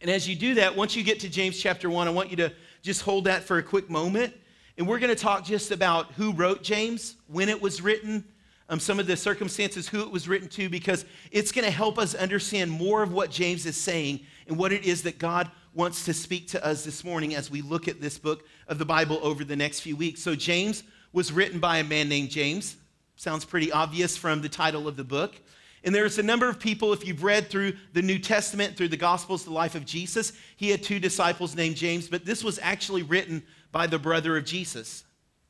And 0.00 0.10
as 0.10 0.28
you 0.28 0.34
do 0.34 0.54
that, 0.54 0.74
once 0.74 0.96
you 0.96 1.04
get 1.04 1.20
to 1.20 1.28
James 1.28 1.56
chapter 1.56 1.88
1, 1.88 2.08
I 2.08 2.10
want 2.10 2.30
you 2.30 2.36
to 2.38 2.52
just 2.82 3.02
hold 3.02 3.26
that 3.26 3.44
for 3.44 3.58
a 3.58 3.62
quick 3.62 3.88
moment. 3.88 4.34
And 4.76 4.88
we're 4.88 4.98
going 4.98 5.14
to 5.14 5.22
talk 5.22 5.44
just 5.44 5.70
about 5.70 6.10
who 6.14 6.32
wrote 6.32 6.64
James, 6.64 7.14
when 7.28 7.48
it 7.48 7.62
was 7.62 7.80
written, 7.80 8.24
um, 8.68 8.80
some 8.80 8.98
of 8.98 9.06
the 9.06 9.16
circumstances, 9.16 9.86
who 9.86 10.02
it 10.02 10.10
was 10.10 10.26
written 10.26 10.48
to, 10.48 10.68
because 10.68 11.04
it's 11.30 11.52
going 11.52 11.64
to 11.64 11.70
help 11.70 11.96
us 11.96 12.16
understand 12.16 12.72
more 12.72 13.04
of 13.04 13.12
what 13.12 13.30
James 13.30 13.66
is 13.66 13.76
saying 13.76 14.18
and 14.48 14.58
what 14.58 14.72
it 14.72 14.82
is 14.82 15.04
that 15.04 15.20
God 15.20 15.48
wants 15.74 16.04
to 16.06 16.12
speak 16.12 16.48
to 16.48 16.66
us 16.66 16.84
this 16.84 17.04
morning 17.04 17.36
as 17.36 17.52
we 17.52 17.62
look 17.62 17.86
at 17.86 18.00
this 18.00 18.18
book 18.18 18.44
of 18.68 18.78
the 18.78 18.84
Bible 18.84 19.18
over 19.22 19.44
the 19.44 19.56
next 19.56 19.80
few 19.80 19.96
weeks. 19.96 20.22
So, 20.22 20.34
James 20.34 20.82
was 21.12 21.32
written 21.32 21.60
by 21.60 21.78
a 21.78 21.84
man 21.84 22.08
named 22.08 22.30
James. 22.30 22.76
Sounds 23.16 23.44
pretty 23.44 23.70
obvious 23.70 24.16
from 24.16 24.42
the 24.42 24.48
title 24.48 24.88
of 24.88 24.96
the 24.96 25.04
book. 25.04 25.36
And 25.84 25.94
there's 25.94 26.18
a 26.18 26.22
number 26.22 26.48
of 26.48 26.58
people, 26.58 26.92
if 26.94 27.06
you've 27.06 27.22
read 27.22 27.50
through 27.50 27.74
the 27.92 28.00
New 28.00 28.18
Testament, 28.18 28.76
through 28.76 28.88
the 28.88 28.96
Gospels, 28.96 29.44
the 29.44 29.52
life 29.52 29.74
of 29.74 29.84
Jesus, 29.84 30.32
he 30.56 30.70
had 30.70 30.82
two 30.82 30.98
disciples 30.98 31.54
named 31.54 31.76
James, 31.76 32.08
but 32.08 32.24
this 32.24 32.42
was 32.42 32.58
actually 32.62 33.02
written 33.02 33.42
by 33.70 33.86
the 33.86 33.98
brother 33.98 34.36
of 34.36 34.46
Jesus. 34.46 35.04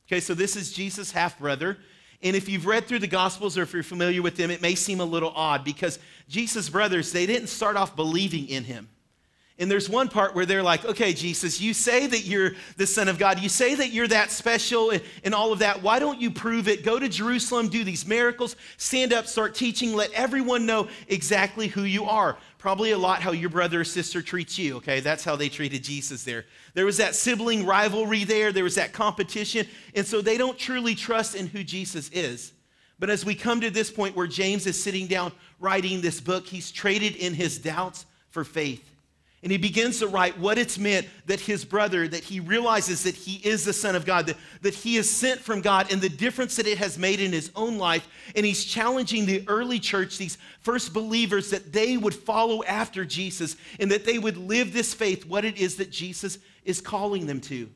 Okay, 0.07 0.19
so 0.19 0.33
this 0.33 0.57
is 0.57 0.73
Jesus' 0.73 1.11
half 1.11 1.39
brother. 1.39 1.77
And 2.21 2.35
if 2.35 2.49
you've 2.49 2.65
read 2.65 2.85
through 2.85 2.99
the 2.99 3.07
Gospels 3.07 3.57
or 3.57 3.63
if 3.63 3.73
you're 3.73 3.81
familiar 3.81 4.21
with 4.21 4.35
them, 4.35 4.51
it 4.51 4.61
may 4.61 4.75
seem 4.75 4.99
a 4.99 5.05
little 5.05 5.31
odd 5.35 5.63
because 5.63 5.99
Jesus' 6.27 6.69
brothers, 6.69 7.11
they 7.11 7.25
didn't 7.25 7.47
start 7.47 7.77
off 7.77 7.95
believing 7.95 8.47
in 8.49 8.65
him. 8.65 8.89
And 9.57 9.71
there's 9.71 9.89
one 9.89 10.09
part 10.09 10.35
where 10.35 10.45
they're 10.45 10.63
like, 10.63 10.83
okay, 10.83 11.13
Jesus, 11.13 11.61
you 11.61 11.73
say 11.73 12.07
that 12.07 12.25
you're 12.25 12.51
the 12.75 12.85
Son 12.85 13.07
of 13.07 13.17
God. 13.17 13.39
You 13.39 13.47
say 13.47 13.73
that 13.75 13.93
you're 13.93 14.07
that 14.09 14.29
special 14.29 14.91
and, 15.23 15.33
all 15.33 15.53
of 15.53 15.59
that. 15.59 15.81
Why 15.81 15.99
don't 15.99 16.19
you 16.19 16.29
prove 16.29 16.67
it? 16.67 16.83
Go 16.83 16.99
to 16.99 17.07
Jerusalem, 17.07 17.69
do 17.69 17.85
these 17.85 18.05
miracles, 18.05 18.57
stand 18.75 19.13
up, 19.13 19.27
start 19.27 19.55
teaching, 19.55 19.93
let 19.93 20.11
everyone 20.11 20.65
know 20.65 20.89
exactly 21.07 21.67
who 21.67 21.83
you 21.83 22.03
are. 22.03 22.37
Probably 22.57 22.91
a 22.91 22.97
lot 22.97 23.21
how 23.21 23.31
your 23.31 23.49
brother 23.49 23.81
or 23.81 23.83
sister 23.85 24.21
treats 24.21 24.57
you, 24.57 24.77
okay? 24.77 24.99
That's 24.99 25.23
how 25.23 25.37
they 25.37 25.47
treated 25.47 25.83
Jesus 25.83 26.23
there. 26.23 26.45
There 26.73 26.85
was 26.85 26.97
that 26.97 27.15
sibling 27.15 27.65
rivalry 27.65 28.25
there, 28.25 28.51
there 28.51 28.63
was 28.63 28.75
that 28.75 28.91
competition. 28.91 29.67
And 29.93 30.05
so 30.05 30.21
they 30.21 30.37
don't 30.37 30.57
truly 30.57 30.95
trust 30.95 31.33
in 31.35 31.47
who 31.47 31.63
Jesus 31.63 32.09
is. 32.09 32.51
But 32.99 33.09
as 33.09 33.23
we 33.23 33.35
come 33.35 33.61
to 33.61 33.69
this 33.69 33.91
point 33.91 34.15
where 34.17 34.27
James 34.27 34.67
is 34.67 34.81
sitting 34.81 35.07
down 35.07 35.31
writing 35.61 36.01
this 36.01 36.19
book, 36.19 36.45
he's 36.45 36.71
traded 36.71 37.15
in 37.15 37.33
his 37.33 37.57
doubts 37.57 38.05
for 38.31 38.43
faith. 38.43 38.91
And 39.45 39.51
he 39.51 39.59
begins 39.59 39.99
to 39.99 40.07
write 40.07 40.39
what 40.39 40.57
it's 40.57 40.79
meant 40.79 41.07
that 41.27 41.39
his 41.39 41.63
brother, 41.63 42.07
that 42.07 42.23
he 42.23 42.39
realizes 42.39 43.03
that 43.03 43.13
he 43.13 43.35
is 43.47 43.63
the 43.63 43.73
Son 43.73 43.95
of 43.95 44.03
God, 44.03 44.25
that, 44.25 44.37
that 44.63 44.73
he 44.73 44.97
is 44.97 45.07
sent 45.07 45.39
from 45.39 45.61
God, 45.61 45.91
and 45.91 46.01
the 46.01 46.09
difference 46.09 46.55
that 46.55 46.65
it 46.65 46.79
has 46.79 46.97
made 46.97 47.19
in 47.19 47.31
his 47.31 47.51
own 47.55 47.77
life. 47.77 48.07
And 48.35 48.43
he's 48.43 48.65
challenging 48.65 49.27
the 49.27 49.43
early 49.47 49.79
church, 49.79 50.17
these 50.17 50.39
first 50.61 50.95
believers, 50.95 51.51
that 51.51 51.71
they 51.71 51.95
would 51.95 52.15
follow 52.15 52.63
after 52.63 53.05
Jesus 53.05 53.55
and 53.79 53.91
that 53.91 54.03
they 54.03 54.17
would 54.17 54.35
live 54.35 54.73
this 54.73 54.95
faith, 54.95 55.27
what 55.27 55.45
it 55.45 55.57
is 55.57 55.75
that 55.75 55.91
Jesus 55.91 56.39
is 56.63 56.81
calling 56.81 57.27
them 57.27 57.39
to. 57.41 57.69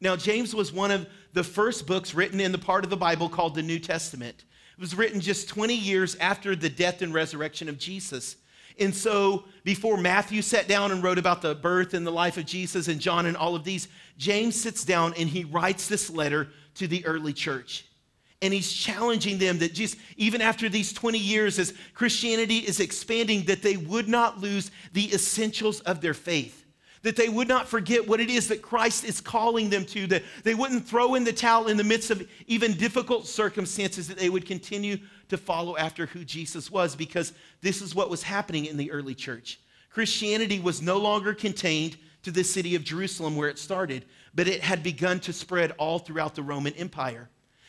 Now, 0.00 0.14
James 0.14 0.54
was 0.54 0.72
one 0.72 0.92
of 0.92 1.08
the 1.32 1.42
first 1.42 1.88
books 1.88 2.14
written 2.14 2.38
in 2.38 2.52
the 2.52 2.58
part 2.58 2.84
of 2.84 2.90
the 2.90 2.96
Bible 2.96 3.28
called 3.28 3.56
the 3.56 3.62
New 3.62 3.80
Testament. 3.80 4.44
It 4.78 4.80
was 4.80 4.94
written 4.94 5.20
just 5.20 5.48
20 5.48 5.74
years 5.74 6.14
after 6.20 6.54
the 6.54 6.70
death 6.70 7.02
and 7.02 7.12
resurrection 7.12 7.68
of 7.68 7.78
Jesus. 7.78 8.36
And 8.78 8.94
so, 8.94 9.44
before 9.64 9.96
Matthew 9.96 10.42
sat 10.42 10.68
down 10.68 10.92
and 10.92 11.02
wrote 11.02 11.18
about 11.18 11.42
the 11.42 11.54
birth 11.54 11.94
and 11.94 12.06
the 12.06 12.10
life 12.10 12.36
of 12.36 12.44
Jesus, 12.44 12.88
and 12.88 13.00
John 13.00 13.26
and 13.26 13.36
all 13.36 13.54
of 13.56 13.64
these, 13.64 13.88
James 14.18 14.54
sits 14.60 14.84
down 14.84 15.14
and 15.18 15.28
he 15.28 15.44
writes 15.44 15.88
this 15.88 16.10
letter 16.10 16.48
to 16.74 16.86
the 16.86 17.04
early 17.06 17.32
church. 17.32 17.86
And 18.42 18.52
he's 18.52 18.70
challenging 18.70 19.38
them 19.38 19.58
that 19.58 19.72
just 19.72 19.96
even 20.18 20.42
after 20.42 20.68
these 20.68 20.92
20 20.92 21.18
years, 21.18 21.58
as 21.58 21.72
Christianity 21.94 22.58
is 22.58 22.80
expanding, 22.80 23.44
that 23.46 23.62
they 23.62 23.78
would 23.78 24.08
not 24.08 24.40
lose 24.40 24.70
the 24.92 25.12
essentials 25.14 25.80
of 25.80 26.02
their 26.02 26.14
faith 26.14 26.66
that 27.06 27.14
they 27.14 27.28
would 27.28 27.46
not 27.46 27.68
forget 27.68 28.08
what 28.08 28.18
it 28.18 28.28
is 28.28 28.48
that 28.48 28.60
Christ 28.60 29.04
is 29.04 29.20
calling 29.20 29.70
them 29.70 29.84
to, 29.86 30.08
that 30.08 30.24
they 30.42 30.56
wouldn't 30.56 30.88
throw 30.88 31.14
in 31.14 31.22
the 31.22 31.32
towel 31.32 31.68
in 31.68 31.76
the 31.76 31.84
midst 31.84 32.10
of 32.10 32.28
even 32.48 32.72
difficult 32.72 33.28
circumstances, 33.28 34.08
that 34.08 34.18
they 34.18 34.28
would 34.28 34.44
continue 34.44 34.98
to 35.28 35.36
follow 35.36 35.76
after 35.76 36.06
who 36.06 36.24
Jesus 36.24 36.70
was, 36.70 36.96
because 36.96 37.32
this 37.60 37.82
is 37.82 37.94
what 37.94 38.10
was 38.10 38.22
happening 38.22 38.66
in 38.66 38.76
the 38.76 38.90
early 38.90 39.14
church. 39.14 39.60
Christianity 39.90 40.60
was 40.60 40.82
no 40.82 40.98
longer 40.98 41.34
contained 41.34 41.96
to 42.22 42.30
the 42.30 42.44
city 42.44 42.74
of 42.74 42.84
Jerusalem 42.84 43.36
where 43.36 43.48
it 43.48 43.58
started, 43.58 44.04
but 44.34 44.48
it 44.48 44.60
had 44.60 44.82
begun 44.82 45.20
to 45.20 45.32
spread 45.32 45.72
all 45.78 45.98
throughout 45.98 46.34
the 46.34 46.42
Roman 46.42 46.74
Empire. 46.74 47.28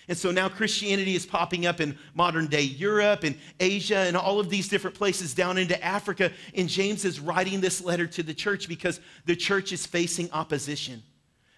And 0.09 0.17
so 0.17 0.31
now 0.31 0.47
Christianity 0.47 1.15
is 1.15 1.25
popping 1.25 1.65
up 1.65 1.81
in 1.81 1.97
modern 2.13 2.47
day 2.47 2.61
Europe 2.61 3.23
and 3.23 3.37
Asia 3.59 3.97
and 3.97 4.15
all 4.15 4.39
of 4.39 4.49
these 4.49 4.69
different 4.69 4.95
places 4.95 5.33
down 5.33 5.57
into 5.57 5.81
Africa. 5.83 6.31
And 6.55 6.69
James 6.69 7.03
is 7.03 7.19
writing 7.19 7.59
this 7.59 7.83
letter 7.83 8.07
to 8.07 8.23
the 8.23 8.33
church 8.33 8.69
because 8.69 9.01
the 9.25 9.35
church 9.35 9.73
is 9.73 9.85
facing 9.85 10.31
opposition. 10.31 11.03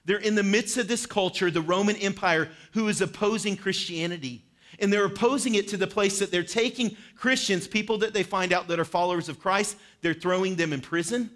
They're 0.06 0.18
in 0.18 0.36
the 0.36 0.44
midst 0.44 0.77
of 0.77 0.88
this 0.88 1.06
culture, 1.06 1.51
the 1.51 1.62
Roman 1.62 1.96
Empire, 1.98 2.50
who 2.74 2.88
is 2.88 3.01
opposing 3.01 3.56
Christianity. 3.56 4.44
And 4.78 4.94
they're 4.94 5.06
opposing 5.06 5.56
it 5.56 5.68
to 5.70 5.78
the 5.78 5.88
place 5.88 6.20
that 6.20 6.32
they're 6.32 6.44
taking 6.44 6.96
Christians, 7.16 7.68
people 7.68 7.98
that 7.98 8.14
they 8.14 8.24
find 8.24 8.54
out 8.54 8.68
that 8.68 8.80
are 8.80 8.86
followers 8.86 9.28
of 9.28 9.40
Christ, 9.40 9.78
they're 10.02 10.14
throwing 10.14 10.56
them 10.56 10.74
in 10.74 10.82
prison, 10.82 11.32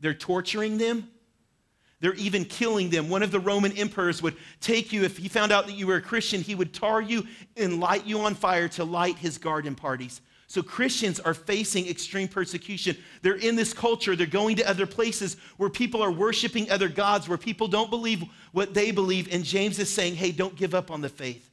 they're 0.00 0.14
torturing 0.14 0.78
them, 0.78 1.10
they're 2.00 2.14
even 2.14 2.46
killing 2.46 2.88
them. 2.88 3.10
One 3.10 3.22
of 3.22 3.30
the 3.30 3.38
Roman 3.38 3.76
emperors 3.76 4.22
would 4.22 4.36
take 4.60 4.92
you, 4.92 5.04
if 5.04 5.18
he 5.18 5.28
found 5.28 5.52
out 5.52 5.66
that 5.66 5.74
you 5.74 5.86
were 5.86 5.96
a 5.96 6.00
Christian, 6.00 6.40
he 6.40 6.54
would 6.54 6.72
tar 6.72 7.02
you 7.02 7.26
and 7.56 7.78
light 7.78 8.06
you 8.06 8.20
on 8.20 8.34
fire 8.34 8.68
to 8.68 8.84
light 8.84 9.18
his 9.18 9.36
garden 9.36 9.74
parties. 9.74 10.22
So 10.46 10.62
Christians 10.62 11.20
are 11.20 11.34
facing 11.34 11.86
extreme 11.86 12.26
persecution. 12.26 12.96
They're 13.22 13.34
in 13.34 13.54
this 13.54 13.72
culture, 13.72 14.16
they're 14.16 14.26
going 14.26 14.56
to 14.56 14.68
other 14.68 14.86
places 14.86 15.36
where 15.58 15.70
people 15.70 16.02
are 16.02 16.10
worshiping 16.10 16.70
other 16.70 16.88
gods, 16.88 17.28
where 17.28 17.38
people 17.38 17.68
don't 17.68 17.90
believe 17.90 18.24
what 18.50 18.74
they 18.74 18.90
believe. 18.90 19.32
And 19.32 19.44
James 19.44 19.78
is 19.78 19.88
saying, 19.88 20.16
hey, 20.16 20.32
don't 20.32 20.56
give 20.56 20.74
up 20.74 20.90
on 20.90 21.02
the 21.02 21.08
faith. 21.08 21.49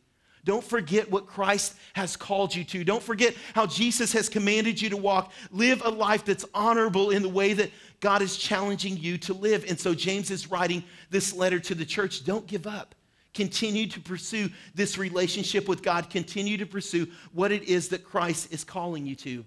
Don't 0.48 0.64
forget 0.64 1.12
what 1.12 1.28
Christ 1.28 1.76
has 1.92 2.16
called 2.16 2.56
you 2.56 2.64
to. 2.64 2.86
Don't 2.86 3.04
forget 3.04 3.36
how 3.54 3.66
Jesus 3.66 4.14
has 4.14 4.30
commanded 4.30 4.82
you 4.82 4.90
to 4.92 4.96
walk. 4.96 5.34
Live 5.52 5.82
a 5.84 5.90
life 5.90 6.24
that's 6.24 6.46
honorable 6.54 7.10
in 7.10 7.22
the 7.22 7.28
way 7.28 7.52
that 7.52 7.70
God 8.00 8.22
is 8.22 8.38
challenging 8.38 8.96
you 8.96 9.18
to 9.18 9.34
live. 9.34 9.66
And 9.68 9.78
so 9.78 9.94
James 9.94 10.32
is 10.32 10.50
writing 10.50 10.86
this 11.10 11.34
letter 11.34 11.60
to 11.60 11.76
the 11.76 11.84
church. 11.84 12.24
Don't 12.24 12.48
give 12.48 12.66
up. 12.66 12.96
Continue 13.34 13.88
to 13.88 14.00
pursue 14.00 14.50
this 14.74 14.98
relationship 14.98 15.68
with 15.68 15.84
God. 15.84 16.10
Continue 16.10 16.56
to 16.60 16.66
pursue 16.66 17.08
what 17.34 17.52
it 17.52 17.64
is 17.64 17.90
that 17.90 18.06
Christ 18.06 18.54
is 18.54 18.64
calling 18.64 19.06
you 19.06 19.16
to. 19.18 19.44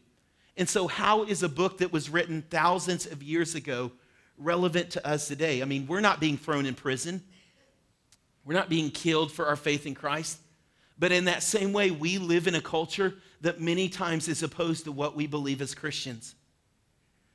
And 0.58 0.68
so, 0.68 0.86
how 0.86 1.22
is 1.22 1.42
a 1.42 1.48
book 1.48 1.78
that 1.78 1.94
was 1.94 2.10
written 2.10 2.44
thousands 2.50 3.06
of 3.06 3.22
years 3.22 3.54
ago 3.54 3.90
relevant 4.36 4.90
to 4.90 5.06
us 5.08 5.28
today? 5.28 5.62
I 5.62 5.64
mean, 5.64 5.86
we're 5.86 6.00
not 6.00 6.20
being 6.20 6.36
thrown 6.36 6.66
in 6.66 6.74
prison, 6.74 7.22
we're 8.44 8.52
not 8.52 8.68
being 8.68 8.90
killed 8.90 9.32
for 9.32 9.46
our 9.46 9.56
faith 9.56 9.86
in 9.86 9.94
Christ. 9.94 10.38
But 11.00 11.12
in 11.12 11.24
that 11.24 11.42
same 11.42 11.72
way, 11.72 11.90
we 11.90 12.18
live 12.18 12.46
in 12.46 12.54
a 12.54 12.60
culture 12.60 13.14
that 13.40 13.58
many 13.58 13.88
times 13.88 14.28
is 14.28 14.42
opposed 14.42 14.84
to 14.84 14.92
what 14.92 15.16
we 15.16 15.26
believe 15.26 15.62
as 15.62 15.74
Christians. 15.74 16.34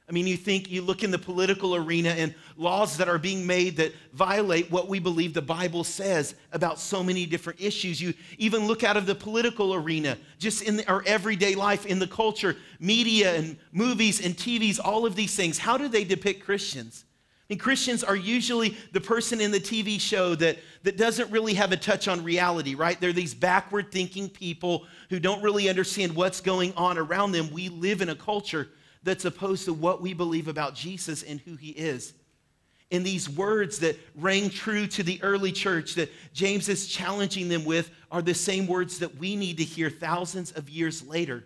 I 0.07 0.11
mean, 0.11 0.27
you 0.27 0.37
think, 0.37 0.69
you 0.69 0.83
look 0.83 1.03
in 1.03 1.09
the 1.09 1.17
political 1.17 1.75
arena 1.75 2.09
and 2.09 2.35
laws 2.57 2.97
that 2.97 3.09
are 3.09 3.17
being 3.17 3.47
made 3.47 3.77
that 3.77 3.91
violate 4.13 4.69
what 4.69 4.87
we 4.87 4.99
believe 4.99 5.33
the 5.33 5.41
Bible 5.41 5.83
says 5.83 6.35
about 6.51 6.79
so 6.79 7.03
many 7.03 7.25
different 7.25 7.59
issues. 7.59 7.99
You 7.99 8.13
even 8.37 8.67
look 8.67 8.83
out 8.83 8.97
of 8.97 9.07
the 9.07 9.15
political 9.15 9.73
arena, 9.73 10.19
just 10.37 10.61
in 10.61 10.77
the, 10.77 10.87
our 10.87 11.01
everyday 11.07 11.55
life, 11.55 11.87
in 11.87 11.97
the 11.97 12.05
culture, 12.05 12.55
media 12.79 13.35
and 13.35 13.57
movies 13.71 14.23
and 14.23 14.37
TVs, 14.37 14.79
all 14.83 15.07
of 15.07 15.15
these 15.15 15.35
things. 15.35 15.57
How 15.57 15.75
do 15.75 15.87
they 15.87 16.03
depict 16.03 16.43
Christians? 16.43 17.04
And 17.49 17.59
Christians 17.59 18.03
are 18.03 18.15
usually 18.15 18.75
the 18.91 19.01
person 19.01 19.39
in 19.39 19.51
the 19.51 19.59
TV 19.59 19.99
show 19.99 20.33
that, 20.35 20.57
that 20.83 20.97
doesn't 20.97 21.29
really 21.31 21.53
have 21.53 21.71
a 21.71 21.77
touch 21.77 22.07
on 22.07 22.23
reality, 22.23 22.73
right? 22.73 22.99
They're 22.99 23.13
these 23.13 23.35
backward 23.35 23.91
thinking 23.91 24.29
people 24.29 24.85
who 25.09 25.19
don't 25.19 25.43
really 25.43 25.69
understand 25.69 26.15
what's 26.15 26.41
going 26.41 26.73
on 26.75 26.97
around 26.97 27.33
them. 27.33 27.51
We 27.51 27.69
live 27.69 28.01
in 28.01 28.09
a 28.09 28.15
culture 28.15 28.69
that's 29.03 29.25
opposed 29.25 29.65
to 29.65 29.73
what 29.73 30.01
we 30.01 30.13
believe 30.13 30.47
about 30.47 30.73
Jesus 30.73 31.21
and 31.21 31.39
who 31.39 31.55
he 31.55 31.69
is. 31.69 32.13
And 32.91 33.05
these 33.05 33.29
words 33.29 33.79
that 33.79 33.99
rang 34.15 34.49
true 34.49 34.87
to 34.87 35.03
the 35.03 35.21
early 35.21 35.51
church 35.51 35.95
that 35.95 36.11
James 36.33 36.67
is 36.67 36.87
challenging 36.87 37.47
them 37.47 37.63
with 37.63 37.91
are 38.11 38.21
the 38.21 38.33
same 38.33 38.65
words 38.65 38.99
that 38.99 39.17
we 39.17 39.35
need 39.35 39.57
to 39.57 39.63
hear 39.63 39.91
thousands 39.91 40.51
of 40.51 40.69
years 40.69 41.05
later. 41.07 41.45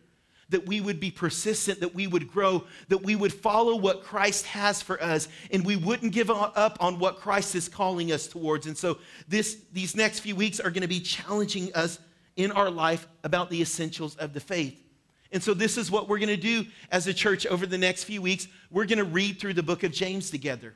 That 0.50 0.66
we 0.66 0.82
would 0.82 1.00
be 1.00 1.12
persistent, 1.12 1.80
that 1.82 1.94
we 1.94 2.08
would 2.08 2.28
grow, 2.28 2.64
that 2.88 3.04
we 3.04 3.16
would 3.16 3.34
follow 3.34 3.76
what 3.76 4.04
Christ 4.04 4.48
has 4.48 4.82
for 4.82 5.02
us, 5.02 5.28
and 5.52 5.64
we 5.64 5.76
wouldn't 5.76 6.12
give 6.12 6.32
up 6.32 6.78
on 6.80 6.98
what 6.98 7.20
Christ 7.20 7.54
is 7.56 7.70
calling 7.70 8.12
us 8.12 8.28
towards. 8.28 8.66
And 8.66 8.78
so, 8.78 8.98
this, 9.28 9.58
these 9.72 9.96
next 9.96 10.20
few 10.20 10.36
weeks 10.36 10.60
are 10.60 10.72
going 10.72 10.82
to 10.82 10.88
be 10.88 11.00
challenging 11.00 11.74
us 11.76 12.00
in 12.36 12.52
our 12.52 12.72
life 12.72 13.08
about 13.24 13.50
the 13.50 13.62
essentials 13.62 14.16
of 14.16 14.34
the 14.34 14.40
faith. 14.40 14.82
And 15.32 15.44
so, 15.44 15.54
this 15.54 15.78
is 15.78 15.92
what 15.92 16.08
we're 16.08 16.18
going 16.18 16.30
to 16.30 16.38
do 16.38 16.66
as 16.92 17.06
a 17.06 17.14
church 17.14 17.46
over 17.46 17.68
the 17.68 17.78
next 17.78 18.06
few 18.06 18.22
weeks. 18.22 18.48
We're 18.72 18.86
going 18.86 18.98
to 18.98 19.04
read 19.04 19.40
through 19.40 19.54
the 19.54 19.64
book 19.64 19.84
of 19.84 19.92
James 19.92 20.32
together. 20.32 20.74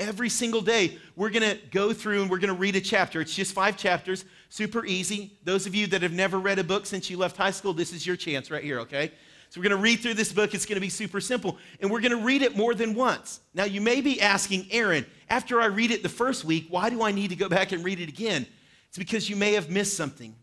Every 0.00 0.30
single 0.30 0.62
day, 0.62 0.98
we're 1.14 1.30
going 1.30 1.42
to 1.48 1.58
go 1.70 1.92
through 1.92 2.22
and 2.22 2.30
we're 2.30 2.38
going 2.38 2.52
to 2.52 2.58
read 2.58 2.74
a 2.74 2.80
chapter. 2.80 3.20
It's 3.20 3.34
just 3.34 3.52
five 3.52 3.76
chapters, 3.76 4.24
super 4.50 4.84
easy. 4.84 5.38
Those 5.44 5.66
of 5.66 5.74
you 5.74 5.86
that 5.86 6.02
have 6.02 6.12
never 6.12 6.38
read 6.38 6.58
a 6.58 6.64
book 6.64 6.84
since 6.84 7.08
you 7.08 7.16
left 7.16 7.38
high 7.38 7.52
school, 7.52 7.72
this 7.72 7.94
is 7.94 8.06
your 8.06 8.16
chance 8.16 8.50
right 8.50 8.62
here, 8.62 8.80
okay? 8.80 9.12
So, 9.48 9.58
we're 9.58 9.68
going 9.68 9.76
to 9.76 9.82
read 9.82 10.00
through 10.00 10.14
this 10.14 10.32
book. 10.32 10.54
It's 10.54 10.66
going 10.66 10.76
to 10.76 10.80
be 10.80 10.90
super 10.90 11.20
simple. 11.20 11.56
And 11.80 11.90
we're 11.90 12.00
going 12.00 12.16
to 12.16 12.24
read 12.24 12.42
it 12.42 12.56
more 12.56 12.74
than 12.74 12.94
once. 12.94 13.40
Now, 13.54 13.64
you 13.64 13.80
may 13.80 14.00
be 14.00 14.20
asking, 14.20 14.66
Aaron, 14.70 15.06
after 15.28 15.60
I 15.60 15.66
read 15.66 15.90
it 15.90 16.02
the 16.02 16.08
first 16.08 16.44
week, 16.44 16.66
why 16.68 16.90
do 16.90 17.02
I 17.02 17.10
need 17.10 17.30
to 17.30 17.36
go 17.36 17.48
back 17.48 17.72
and 17.72 17.82
read 17.82 17.98
it 17.98 18.08
again? 18.08 18.46
It's 18.88 18.98
because 18.98 19.28
you 19.30 19.36
may 19.36 19.54
have 19.54 19.70
missed 19.70 19.96
something. 19.96 20.36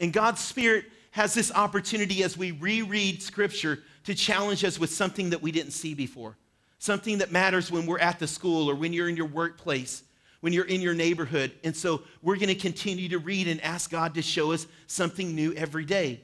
And 0.00 0.12
God's 0.12 0.40
Spirit 0.40 0.86
has 1.12 1.34
this 1.34 1.52
opportunity 1.52 2.22
as 2.22 2.36
we 2.36 2.52
reread 2.52 3.22
Scripture 3.22 3.80
to 4.04 4.14
challenge 4.14 4.64
us 4.64 4.78
with 4.78 4.90
something 4.90 5.30
that 5.30 5.42
we 5.42 5.52
didn't 5.52 5.72
see 5.72 5.94
before, 5.94 6.36
something 6.78 7.18
that 7.18 7.30
matters 7.30 7.70
when 7.70 7.86
we're 7.86 7.98
at 7.98 8.18
the 8.18 8.26
school 8.26 8.70
or 8.70 8.74
when 8.74 8.92
you're 8.92 9.08
in 9.08 9.16
your 9.16 9.26
workplace, 9.26 10.02
when 10.40 10.52
you're 10.52 10.64
in 10.64 10.80
your 10.80 10.94
neighborhood. 10.94 11.52
And 11.64 11.76
so 11.76 12.02
we're 12.22 12.36
going 12.36 12.48
to 12.48 12.54
continue 12.54 13.08
to 13.10 13.18
read 13.18 13.48
and 13.48 13.60
ask 13.62 13.90
God 13.90 14.14
to 14.14 14.22
show 14.22 14.52
us 14.52 14.66
something 14.86 15.34
new 15.34 15.52
every 15.54 15.84
day. 15.84 16.20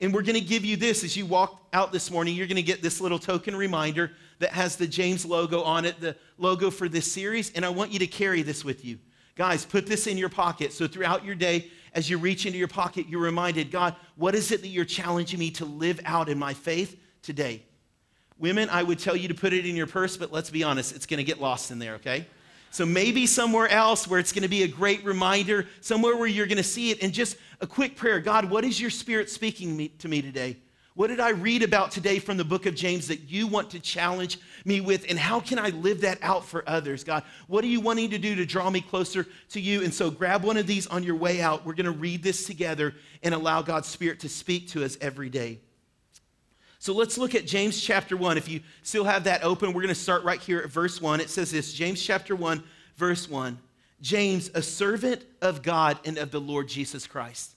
And 0.00 0.14
we're 0.14 0.22
going 0.22 0.38
to 0.38 0.40
give 0.40 0.64
you 0.64 0.76
this 0.76 1.04
as 1.04 1.16
you 1.16 1.26
walk 1.26 1.62
out 1.72 1.92
this 1.92 2.10
morning. 2.10 2.34
You're 2.34 2.46
going 2.46 2.56
to 2.56 2.62
get 2.62 2.82
this 2.82 3.00
little 3.00 3.18
token 3.18 3.54
reminder 3.54 4.12
that 4.38 4.50
has 4.52 4.76
the 4.76 4.86
James 4.86 5.26
logo 5.26 5.62
on 5.62 5.84
it, 5.84 6.00
the 6.00 6.16
logo 6.38 6.70
for 6.70 6.88
this 6.88 7.10
series. 7.10 7.52
And 7.52 7.64
I 7.64 7.68
want 7.68 7.92
you 7.92 7.98
to 7.98 8.06
carry 8.06 8.42
this 8.42 8.64
with 8.64 8.84
you. 8.84 8.98
Guys, 9.36 9.64
put 9.64 9.86
this 9.86 10.06
in 10.06 10.16
your 10.16 10.28
pocket. 10.28 10.72
So 10.72 10.86
throughout 10.86 11.24
your 11.24 11.34
day, 11.34 11.70
as 11.94 12.08
you 12.08 12.18
reach 12.18 12.46
into 12.46 12.58
your 12.58 12.68
pocket, 12.68 13.08
you're 13.08 13.20
reminded, 13.20 13.70
God, 13.70 13.94
what 14.16 14.34
is 14.34 14.52
it 14.52 14.62
that 14.62 14.68
you're 14.68 14.84
challenging 14.84 15.38
me 15.38 15.50
to 15.52 15.64
live 15.64 16.00
out 16.04 16.28
in 16.28 16.38
my 16.38 16.54
faith 16.54 16.98
today? 17.22 17.62
Women, 18.38 18.70
I 18.70 18.82
would 18.82 18.98
tell 18.98 19.16
you 19.16 19.28
to 19.28 19.34
put 19.34 19.52
it 19.52 19.66
in 19.66 19.76
your 19.76 19.86
purse, 19.86 20.16
but 20.16 20.32
let's 20.32 20.50
be 20.50 20.62
honest, 20.62 20.94
it's 20.94 21.04
going 21.04 21.18
to 21.18 21.24
get 21.24 21.40
lost 21.40 21.70
in 21.70 21.78
there, 21.78 21.94
okay? 21.94 22.26
So 22.70 22.86
maybe 22.86 23.26
somewhere 23.26 23.68
else 23.68 24.06
where 24.06 24.20
it's 24.20 24.32
going 24.32 24.44
to 24.44 24.48
be 24.48 24.62
a 24.62 24.68
great 24.68 25.04
reminder, 25.04 25.66
somewhere 25.80 26.16
where 26.16 26.28
you're 26.28 26.46
going 26.46 26.56
to 26.56 26.62
see 26.62 26.90
it, 26.90 27.02
and 27.02 27.12
just 27.12 27.36
a 27.60 27.66
quick 27.66 27.96
prayer 27.96 28.20
God, 28.20 28.48
what 28.48 28.64
is 28.64 28.80
your 28.80 28.90
spirit 28.90 29.28
speaking 29.28 29.90
to 29.98 30.08
me 30.08 30.22
today? 30.22 30.56
What 30.94 31.06
did 31.06 31.20
I 31.20 31.30
read 31.30 31.62
about 31.62 31.92
today 31.92 32.18
from 32.18 32.36
the 32.36 32.44
book 32.44 32.66
of 32.66 32.74
James 32.74 33.08
that 33.08 33.30
you 33.30 33.46
want 33.46 33.70
to 33.70 33.80
challenge 33.80 34.38
me 34.64 34.80
with? 34.80 35.06
And 35.08 35.18
how 35.18 35.40
can 35.40 35.58
I 35.58 35.70
live 35.70 36.02
that 36.02 36.18
out 36.20 36.44
for 36.44 36.62
others? 36.68 37.04
God, 37.04 37.22
what 37.46 37.64
are 37.64 37.68
you 37.68 37.80
wanting 37.80 38.10
to 38.10 38.18
do 38.18 38.34
to 38.34 38.44
draw 38.44 38.68
me 38.68 38.80
closer 38.80 39.26
to 39.50 39.60
you? 39.60 39.82
And 39.82 39.94
so 39.94 40.10
grab 40.10 40.42
one 40.42 40.56
of 40.56 40.66
these 40.66 40.86
on 40.88 41.02
your 41.02 41.16
way 41.16 41.40
out. 41.40 41.64
We're 41.64 41.74
going 41.74 41.86
to 41.86 41.92
read 41.92 42.22
this 42.22 42.44
together 42.44 42.94
and 43.22 43.34
allow 43.34 43.62
God's 43.62 43.88
Spirit 43.88 44.20
to 44.20 44.28
speak 44.28 44.68
to 44.68 44.84
us 44.84 44.98
every 45.00 45.30
day. 45.30 45.60
So 46.80 46.92
let's 46.92 47.16
look 47.16 47.36
at 47.36 47.46
James 47.46 47.80
chapter 47.80 48.16
1. 48.16 48.36
If 48.36 48.48
you 48.48 48.60
still 48.82 49.04
have 49.04 49.24
that 49.24 49.44
open, 49.44 49.68
we're 49.68 49.82
going 49.82 49.94
to 49.94 50.00
start 50.00 50.24
right 50.24 50.40
here 50.40 50.58
at 50.58 50.70
verse 50.70 51.00
1. 51.00 51.20
It 51.20 51.30
says 51.30 51.52
this 51.52 51.72
James 51.72 52.02
chapter 52.02 52.34
1, 52.34 52.60
verse 52.96 53.30
1. 53.30 53.56
James, 54.00 54.50
a 54.54 54.62
servant 54.62 55.24
of 55.40 55.62
God 55.62 55.98
and 56.04 56.18
of 56.18 56.32
the 56.32 56.40
Lord 56.40 56.66
Jesus 56.66 57.06
Christ 57.06 57.54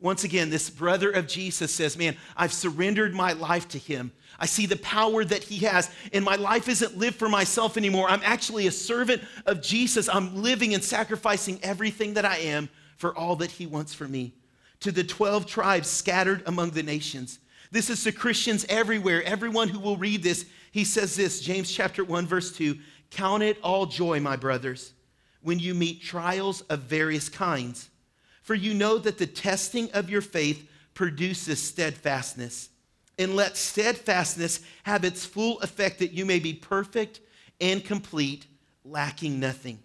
once 0.00 0.24
again, 0.24 0.48
this 0.48 0.70
brother 0.70 1.10
of 1.10 1.26
Jesus 1.26 1.72
says, 1.72 1.96
Man, 1.96 2.16
I've 2.36 2.52
surrendered 2.52 3.12
my 3.14 3.34
life 3.34 3.68
to 3.68 3.78
him. 3.78 4.12
I 4.38 4.46
see 4.46 4.64
the 4.64 4.76
power 4.76 5.24
that 5.24 5.42
he 5.42 5.66
has, 5.66 5.90
and 6.12 6.24
my 6.24 6.36
life 6.36 6.68
isn't 6.68 6.96
lived 6.96 7.16
for 7.16 7.28
myself 7.28 7.76
anymore. 7.76 8.08
I'm 8.08 8.22
actually 8.24 8.66
a 8.66 8.72
servant 8.72 9.22
of 9.44 9.60
Jesus. 9.60 10.08
I'm 10.08 10.42
living 10.42 10.72
and 10.72 10.82
sacrificing 10.82 11.60
everything 11.62 12.14
that 12.14 12.24
I 12.24 12.38
am 12.38 12.70
for 12.96 13.14
all 13.16 13.36
that 13.36 13.50
he 13.50 13.66
wants 13.66 13.92
for 13.92 14.08
me. 14.08 14.32
To 14.80 14.90
the 14.90 15.04
12 15.04 15.44
tribes 15.44 15.88
scattered 15.88 16.42
among 16.46 16.70
the 16.70 16.82
nations. 16.82 17.38
This 17.70 17.90
is 17.90 18.02
to 18.04 18.12
Christians 18.12 18.66
everywhere. 18.68 19.22
Everyone 19.24 19.68
who 19.68 19.78
will 19.78 19.96
read 19.96 20.22
this, 20.22 20.46
he 20.72 20.84
says 20.84 21.16
this 21.16 21.40
James 21.40 21.70
chapter 21.70 22.04
1, 22.04 22.26
verse 22.26 22.52
2 22.52 22.78
Count 23.10 23.42
it 23.42 23.58
all 23.62 23.86
joy, 23.86 24.20
my 24.20 24.36
brothers, 24.36 24.92
when 25.42 25.58
you 25.58 25.74
meet 25.74 26.02
trials 26.02 26.62
of 26.62 26.80
various 26.80 27.28
kinds 27.28 27.90
for 28.50 28.56
you 28.56 28.74
know 28.74 28.98
that 28.98 29.16
the 29.16 29.28
testing 29.28 29.88
of 29.92 30.10
your 30.10 30.20
faith 30.20 30.68
produces 30.94 31.62
steadfastness. 31.62 32.70
And 33.18 33.36
let 33.36 33.56
steadfastness 33.56 34.60
have 34.82 35.04
its 35.04 35.24
full 35.24 35.60
effect 35.60 35.98
that 36.00 36.12
you 36.12 36.24
may 36.24 36.38
be 36.38 36.54
perfect 36.54 37.20
and 37.60 37.84
complete, 37.84 38.46
lacking 38.84 39.38
nothing. 39.38 39.78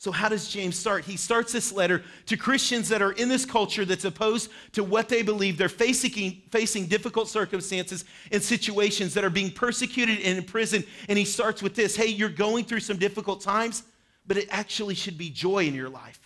So, 0.00 0.12
how 0.12 0.28
does 0.28 0.48
James 0.48 0.78
start? 0.78 1.04
He 1.04 1.16
starts 1.16 1.52
this 1.52 1.72
letter 1.72 2.04
to 2.26 2.36
Christians 2.36 2.88
that 2.88 3.02
are 3.02 3.12
in 3.12 3.28
this 3.28 3.44
culture 3.44 3.84
that's 3.84 4.04
opposed 4.04 4.48
to 4.72 4.84
what 4.84 5.08
they 5.08 5.22
believe. 5.22 5.58
They're 5.58 5.68
facing, 5.68 6.40
facing 6.52 6.86
difficult 6.86 7.28
circumstances 7.28 8.04
and 8.30 8.40
situations 8.40 9.12
that 9.14 9.24
are 9.24 9.30
being 9.30 9.50
persecuted 9.50 10.20
and 10.20 10.38
imprisoned. 10.38 10.86
And 11.08 11.18
he 11.18 11.24
starts 11.24 11.64
with 11.64 11.74
this 11.74 11.96
Hey, 11.96 12.06
you're 12.06 12.28
going 12.28 12.64
through 12.64 12.80
some 12.80 12.96
difficult 12.96 13.40
times, 13.40 13.82
but 14.24 14.36
it 14.36 14.46
actually 14.52 14.94
should 14.94 15.18
be 15.18 15.30
joy 15.30 15.64
in 15.64 15.74
your 15.74 15.88
life. 15.88 16.20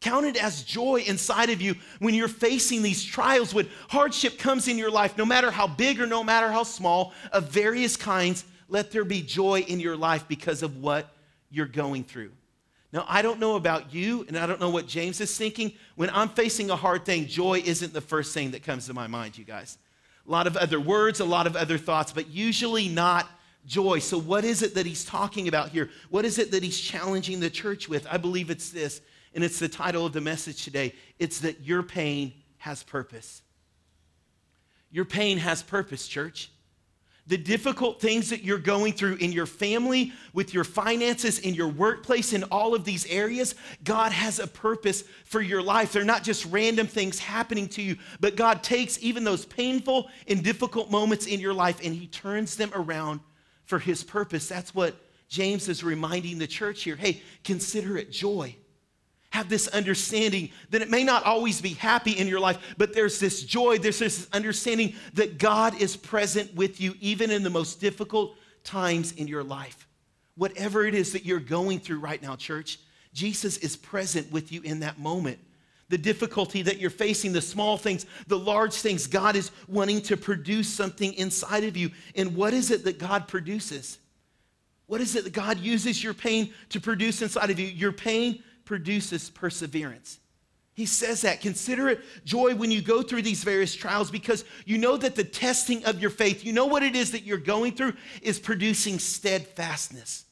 Count 0.00 0.24
it 0.24 0.42
as 0.42 0.62
joy 0.62 1.04
inside 1.06 1.50
of 1.50 1.60
you 1.60 1.74
when 1.98 2.14
you're 2.14 2.26
facing 2.26 2.80
these 2.80 3.04
trials, 3.04 3.52
when 3.52 3.68
hardship 3.90 4.38
comes 4.38 4.66
in 4.66 4.78
your 4.78 4.90
life, 4.90 5.18
no 5.18 5.26
matter 5.26 5.50
how 5.50 5.66
big 5.66 6.00
or 6.00 6.06
no 6.06 6.24
matter 6.24 6.50
how 6.50 6.62
small, 6.62 7.12
of 7.32 7.50
various 7.50 7.98
kinds. 7.98 8.46
Let 8.70 8.92
there 8.92 9.04
be 9.04 9.20
joy 9.20 9.60
in 9.60 9.78
your 9.78 9.96
life 9.96 10.26
because 10.26 10.62
of 10.62 10.78
what 10.78 11.12
you're 11.50 11.66
going 11.66 12.04
through. 12.04 12.30
Now, 12.92 13.04
I 13.08 13.22
don't 13.22 13.38
know 13.38 13.54
about 13.54 13.94
you, 13.94 14.24
and 14.26 14.36
I 14.36 14.46
don't 14.46 14.60
know 14.60 14.70
what 14.70 14.88
James 14.88 15.20
is 15.20 15.36
thinking. 15.36 15.72
When 15.94 16.10
I'm 16.10 16.28
facing 16.28 16.70
a 16.70 16.76
hard 16.76 17.04
thing, 17.04 17.26
joy 17.26 17.62
isn't 17.64 17.92
the 17.92 18.00
first 18.00 18.34
thing 18.34 18.50
that 18.50 18.64
comes 18.64 18.86
to 18.86 18.94
my 18.94 19.06
mind, 19.06 19.38
you 19.38 19.44
guys. 19.44 19.78
A 20.26 20.30
lot 20.30 20.46
of 20.46 20.56
other 20.56 20.80
words, 20.80 21.20
a 21.20 21.24
lot 21.24 21.46
of 21.46 21.56
other 21.56 21.78
thoughts, 21.78 22.12
but 22.12 22.28
usually 22.28 22.88
not 22.88 23.28
joy. 23.64 24.00
So, 24.00 24.18
what 24.18 24.44
is 24.44 24.62
it 24.62 24.74
that 24.74 24.86
he's 24.86 25.04
talking 25.04 25.46
about 25.46 25.68
here? 25.68 25.88
What 26.10 26.24
is 26.24 26.38
it 26.38 26.50
that 26.50 26.62
he's 26.62 26.80
challenging 26.80 27.40
the 27.40 27.50
church 27.50 27.88
with? 27.88 28.06
I 28.10 28.16
believe 28.16 28.50
it's 28.50 28.70
this 28.70 29.00
and 29.34 29.44
it's 29.44 29.58
the 29.58 29.68
title 29.68 30.04
of 30.04 30.12
the 30.12 30.20
message 30.20 30.64
today. 30.64 30.94
It's 31.18 31.40
that 31.40 31.60
your 31.60 31.82
pain 31.82 32.32
has 32.58 32.82
purpose. 32.82 33.42
Your 34.90 35.04
pain 35.04 35.38
has 35.38 35.62
purpose, 35.62 36.08
church. 36.08 36.50
The 37.30 37.38
difficult 37.38 38.00
things 38.00 38.30
that 38.30 38.42
you're 38.42 38.58
going 38.58 38.92
through 38.92 39.14
in 39.14 39.30
your 39.30 39.46
family, 39.46 40.12
with 40.32 40.52
your 40.52 40.64
finances, 40.64 41.38
in 41.38 41.54
your 41.54 41.68
workplace, 41.68 42.32
in 42.32 42.42
all 42.50 42.74
of 42.74 42.84
these 42.84 43.06
areas, 43.06 43.54
God 43.84 44.10
has 44.10 44.40
a 44.40 44.48
purpose 44.48 45.04
for 45.26 45.40
your 45.40 45.62
life. 45.62 45.92
They're 45.92 46.02
not 46.02 46.24
just 46.24 46.44
random 46.46 46.88
things 46.88 47.20
happening 47.20 47.68
to 47.68 47.82
you, 47.82 47.98
but 48.18 48.34
God 48.34 48.64
takes 48.64 49.00
even 49.00 49.22
those 49.22 49.44
painful 49.44 50.10
and 50.26 50.42
difficult 50.42 50.90
moments 50.90 51.26
in 51.26 51.38
your 51.38 51.54
life 51.54 51.78
and 51.84 51.94
He 51.94 52.08
turns 52.08 52.56
them 52.56 52.72
around 52.74 53.20
for 53.64 53.78
His 53.78 54.02
purpose. 54.02 54.48
That's 54.48 54.74
what 54.74 54.96
James 55.28 55.68
is 55.68 55.84
reminding 55.84 56.38
the 56.38 56.48
church 56.48 56.82
here. 56.82 56.96
Hey, 56.96 57.22
consider 57.44 57.96
it 57.96 58.10
joy 58.10 58.56
have 59.30 59.48
this 59.48 59.68
understanding 59.68 60.50
that 60.70 60.82
it 60.82 60.90
may 60.90 61.04
not 61.04 61.24
always 61.24 61.60
be 61.60 61.74
happy 61.74 62.12
in 62.12 62.26
your 62.26 62.40
life, 62.40 62.58
but 62.76 62.92
there's 62.92 63.20
this 63.20 63.44
joy, 63.44 63.78
there's 63.78 64.00
this 64.00 64.28
understanding 64.32 64.94
that 65.14 65.38
God 65.38 65.80
is 65.80 65.96
present 65.96 66.52
with 66.54 66.80
you 66.80 66.94
even 67.00 67.30
in 67.30 67.42
the 67.42 67.50
most 67.50 67.80
difficult 67.80 68.34
times 68.64 69.12
in 69.12 69.28
your 69.28 69.44
life. 69.44 69.86
Whatever 70.36 70.84
it 70.84 70.94
is 70.94 71.12
that 71.12 71.24
you're 71.24 71.38
going 71.38 71.78
through 71.78 72.00
right 72.00 72.20
now, 72.20 72.34
church, 72.34 72.80
Jesus 73.12 73.56
is 73.58 73.76
present 73.76 74.30
with 74.32 74.50
you 74.50 74.62
in 74.62 74.80
that 74.80 74.98
moment. 74.98 75.38
the 75.90 75.98
difficulty 75.98 76.62
that 76.62 76.78
you're 76.78 76.88
facing, 76.88 77.32
the 77.32 77.42
small 77.42 77.76
things, 77.76 78.06
the 78.28 78.38
large 78.38 78.74
things. 78.74 79.06
God 79.08 79.36
is 79.36 79.50
wanting 79.68 80.00
to 80.02 80.16
produce 80.16 80.68
something 80.68 81.12
inside 81.14 81.64
of 81.64 81.76
you. 81.76 81.90
And 82.14 82.34
what 82.36 82.54
is 82.54 82.70
it 82.70 82.84
that 82.84 82.98
God 82.98 83.28
produces? 83.28 83.98
What 84.86 85.00
is 85.00 85.14
it 85.16 85.24
that 85.24 85.32
God 85.32 85.58
uses 85.58 86.02
your 86.02 86.14
pain 86.14 86.54
to 86.70 86.80
produce 86.80 87.22
inside 87.22 87.50
of 87.50 87.58
you? 87.58 87.66
Your 87.66 87.92
pain 87.92 88.42
produces 88.70 89.30
perseverance. 89.30 90.20
He 90.74 90.86
says 90.86 91.22
that. 91.22 91.40
Consider 91.40 91.88
it 91.88 92.02
joy 92.24 92.54
when 92.54 92.70
you 92.70 92.80
go 92.80 93.02
through 93.02 93.22
these 93.22 93.42
various 93.42 93.74
trials 93.74 94.12
because 94.12 94.44
you 94.64 94.78
know 94.78 94.96
that 94.96 95.16
the 95.16 95.24
testing 95.24 95.84
of 95.86 96.00
your 96.00 96.08
faith, 96.08 96.44
you 96.44 96.52
know 96.52 96.66
what 96.66 96.84
it 96.84 96.94
is 96.94 97.10
that 97.10 97.24
you're 97.24 97.36
going 97.36 97.72
through, 97.72 97.94
is 98.22 98.38
producing 98.38 99.00
steadfastness. 99.00 100.24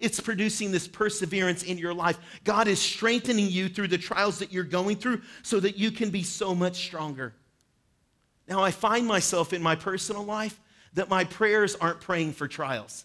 It's 0.00 0.18
producing 0.18 0.72
this 0.72 0.88
perseverance 0.88 1.62
in 1.62 1.78
your 1.78 1.94
life. 1.94 2.18
God 2.42 2.66
is 2.66 2.80
strengthening 2.80 3.48
you 3.48 3.68
through 3.68 3.86
the 3.86 3.98
trials 3.98 4.40
that 4.40 4.52
you're 4.52 4.64
going 4.64 4.96
through 4.96 5.22
so 5.44 5.60
that 5.60 5.76
you 5.76 5.92
can 5.92 6.10
be 6.10 6.24
so 6.24 6.56
much 6.56 6.74
stronger. 6.86 7.34
Now, 8.48 8.64
I 8.64 8.72
find 8.72 9.06
myself 9.06 9.52
in 9.52 9.62
my 9.62 9.76
personal 9.76 10.24
life 10.24 10.58
that 10.94 11.08
my 11.08 11.22
prayers 11.22 11.76
aren't 11.76 12.00
praying 12.00 12.32
for 12.32 12.48
trials. 12.48 13.04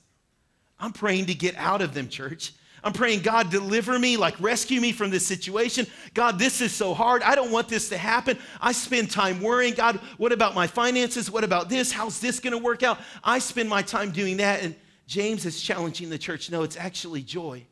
I'm 0.79 0.91
praying 0.91 1.27
to 1.27 1.35
get 1.35 1.55
out 1.55 1.83
of 1.83 1.93
them, 1.93 2.09
church. 2.09 2.53
I'm 2.83 2.93
praying, 2.93 3.21
God, 3.21 3.49
deliver 3.51 3.97
me, 3.99 4.17
like 4.17 4.39
rescue 4.39 4.81
me 4.81 4.91
from 4.91 5.11
this 5.11 5.25
situation. 5.25 5.85
God, 6.13 6.39
this 6.39 6.61
is 6.61 6.73
so 6.73 6.93
hard. 6.93 7.21
I 7.21 7.35
don't 7.35 7.51
want 7.51 7.67
this 7.67 7.89
to 7.89 7.97
happen. 7.97 8.37
I 8.59 8.71
spend 8.71 9.11
time 9.11 9.41
worrying, 9.41 9.75
God, 9.75 9.99
what 10.17 10.31
about 10.31 10.55
my 10.55 10.67
finances? 10.67 11.29
What 11.29 11.43
about 11.43 11.69
this? 11.69 11.91
How's 11.91 12.19
this 12.19 12.39
going 12.39 12.53
to 12.53 12.57
work 12.57 12.81
out? 12.81 12.99
I 13.23 13.39
spend 13.39 13.69
my 13.69 13.83
time 13.83 14.11
doing 14.11 14.37
that. 14.37 14.63
And 14.63 14.75
James 15.05 15.45
is 15.45 15.61
challenging 15.61 16.09
the 16.09 16.17
church 16.17 16.49
no, 16.49 16.63
it's 16.63 16.77
actually 16.77 17.21
joy. 17.21 17.65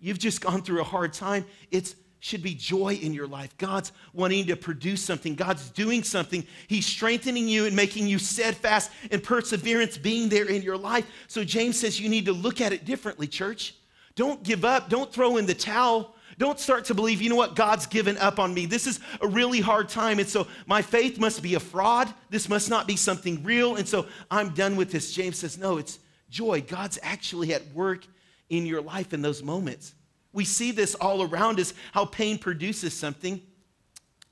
You've 0.00 0.18
just 0.18 0.40
gone 0.40 0.62
through 0.62 0.80
a 0.80 0.84
hard 0.84 1.12
time. 1.12 1.44
It 1.70 1.94
should 2.20 2.42
be 2.42 2.54
joy 2.54 2.94
in 2.94 3.14
your 3.14 3.26
life. 3.26 3.56
God's 3.56 3.92
wanting 4.12 4.46
to 4.46 4.56
produce 4.56 5.02
something. 5.02 5.34
God's 5.34 5.70
doing 5.70 6.02
something. 6.02 6.46
He's 6.68 6.86
strengthening 6.86 7.48
you 7.48 7.66
and 7.66 7.74
making 7.74 8.06
you 8.06 8.18
steadfast 8.18 8.90
and 9.10 9.22
perseverance 9.22 9.96
being 9.96 10.28
there 10.28 10.46
in 10.46 10.62
your 10.62 10.76
life. 10.76 11.06
So 11.28 11.44
James 11.44 11.80
says 11.80 11.98
you 11.98 12.10
need 12.10 12.26
to 12.26 12.32
look 12.32 12.60
at 12.60 12.72
it 12.72 12.84
differently, 12.84 13.26
church. 13.26 13.74
Don't 14.20 14.42
give 14.42 14.66
up. 14.66 14.90
Don't 14.90 15.10
throw 15.10 15.38
in 15.38 15.46
the 15.46 15.54
towel. 15.54 16.14
Don't 16.36 16.60
start 16.60 16.84
to 16.84 16.94
believe, 16.94 17.22
you 17.22 17.30
know 17.30 17.36
what, 17.36 17.56
God's 17.56 17.86
given 17.86 18.18
up 18.18 18.38
on 18.38 18.52
me. 18.52 18.66
This 18.66 18.86
is 18.86 19.00
a 19.22 19.26
really 19.26 19.60
hard 19.60 19.88
time. 19.88 20.18
And 20.18 20.28
so 20.28 20.46
my 20.66 20.82
faith 20.82 21.18
must 21.18 21.42
be 21.42 21.54
a 21.54 21.58
fraud. 21.60 22.12
This 22.28 22.46
must 22.46 22.68
not 22.68 22.86
be 22.86 22.96
something 22.96 23.42
real. 23.42 23.76
And 23.76 23.88
so 23.88 24.04
I'm 24.30 24.50
done 24.50 24.76
with 24.76 24.92
this. 24.92 25.14
James 25.14 25.38
says, 25.38 25.56
no, 25.56 25.78
it's 25.78 26.00
joy. 26.28 26.60
God's 26.60 26.98
actually 27.02 27.54
at 27.54 27.66
work 27.72 28.06
in 28.50 28.66
your 28.66 28.82
life 28.82 29.14
in 29.14 29.22
those 29.22 29.42
moments. 29.42 29.94
We 30.34 30.44
see 30.44 30.70
this 30.70 30.94
all 30.94 31.22
around 31.22 31.58
us, 31.58 31.72
how 31.92 32.04
pain 32.04 32.36
produces 32.36 32.92
something. 32.92 33.40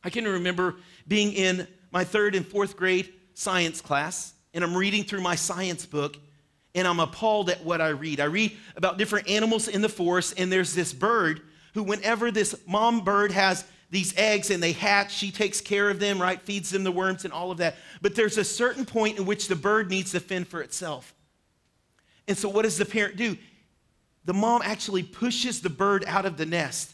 I 0.04 0.10
can 0.10 0.26
remember 0.26 0.76
being 1.06 1.32
in 1.32 1.66
my 1.92 2.04
third 2.04 2.34
and 2.34 2.46
fourth 2.46 2.76
grade 2.76 3.10
science 3.32 3.80
class, 3.80 4.34
and 4.52 4.62
I'm 4.62 4.76
reading 4.76 5.04
through 5.04 5.22
my 5.22 5.34
science 5.34 5.86
book, 5.86 6.18
and 6.74 6.86
I'm 6.86 7.00
appalled 7.00 7.50
at 7.50 7.64
what 7.64 7.80
I 7.80 7.88
read. 7.88 8.20
I 8.20 8.24
read 8.24 8.56
about 8.76 8.98
different 8.98 9.28
animals 9.28 9.68
in 9.68 9.82
the 9.82 9.88
forest, 9.88 10.34
and 10.36 10.52
there's 10.52 10.74
this 10.74 10.92
bird 10.92 11.42
who, 11.74 11.82
whenever 11.82 12.30
this 12.30 12.54
mom 12.66 13.04
bird 13.04 13.32
has 13.32 13.64
these 13.90 14.16
eggs 14.16 14.50
and 14.50 14.62
they 14.62 14.72
hatch, 14.72 15.12
she 15.12 15.30
takes 15.30 15.60
care 15.60 15.88
of 15.88 15.98
them, 15.98 16.20
right? 16.20 16.40
Feeds 16.40 16.70
them 16.70 16.84
the 16.84 16.92
worms 16.92 17.24
and 17.24 17.32
all 17.32 17.50
of 17.50 17.58
that. 17.58 17.76
But 18.02 18.14
there's 18.14 18.36
a 18.36 18.44
certain 18.44 18.84
point 18.84 19.18
in 19.18 19.24
which 19.24 19.48
the 19.48 19.56
bird 19.56 19.88
needs 19.88 20.12
to 20.12 20.20
fend 20.20 20.48
for 20.48 20.60
itself. 20.60 21.14
And 22.26 22.36
so, 22.36 22.48
what 22.48 22.62
does 22.62 22.76
the 22.76 22.84
parent 22.84 23.16
do? 23.16 23.36
The 24.26 24.34
mom 24.34 24.60
actually 24.62 25.02
pushes 25.02 25.62
the 25.62 25.70
bird 25.70 26.04
out 26.06 26.26
of 26.26 26.36
the 26.36 26.44
nest. 26.44 26.92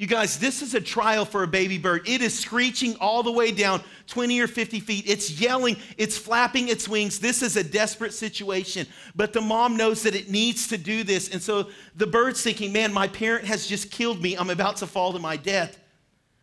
You 0.00 0.06
guys, 0.06 0.38
this 0.38 0.62
is 0.62 0.74
a 0.74 0.80
trial 0.80 1.26
for 1.26 1.42
a 1.42 1.46
baby 1.46 1.76
bird. 1.76 2.08
It 2.08 2.22
is 2.22 2.32
screeching 2.38 2.96
all 3.02 3.22
the 3.22 3.30
way 3.30 3.52
down 3.52 3.82
20 4.06 4.40
or 4.40 4.46
50 4.46 4.80
feet. 4.80 5.04
It's 5.06 5.38
yelling, 5.38 5.76
it's 5.98 6.16
flapping 6.16 6.68
its 6.68 6.88
wings. 6.88 7.18
This 7.20 7.42
is 7.42 7.58
a 7.58 7.62
desperate 7.62 8.14
situation. 8.14 8.86
But 9.14 9.34
the 9.34 9.42
mom 9.42 9.76
knows 9.76 10.02
that 10.04 10.14
it 10.14 10.30
needs 10.30 10.68
to 10.68 10.78
do 10.78 11.04
this. 11.04 11.28
And 11.28 11.42
so 11.42 11.68
the 11.94 12.06
bird's 12.06 12.42
thinking, 12.42 12.72
man, 12.72 12.94
my 12.94 13.08
parent 13.08 13.44
has 13.44 13.66
just 13.66 13.90
killed 13.90 14.22
me. 14.22 14.38
I'm 14.38 14.48
about 14.48 14.78
to 14.78 14.86
fall 14.86 15.12
to 15.12 15.18
my 15.18 15.36
death. 15.36 15.78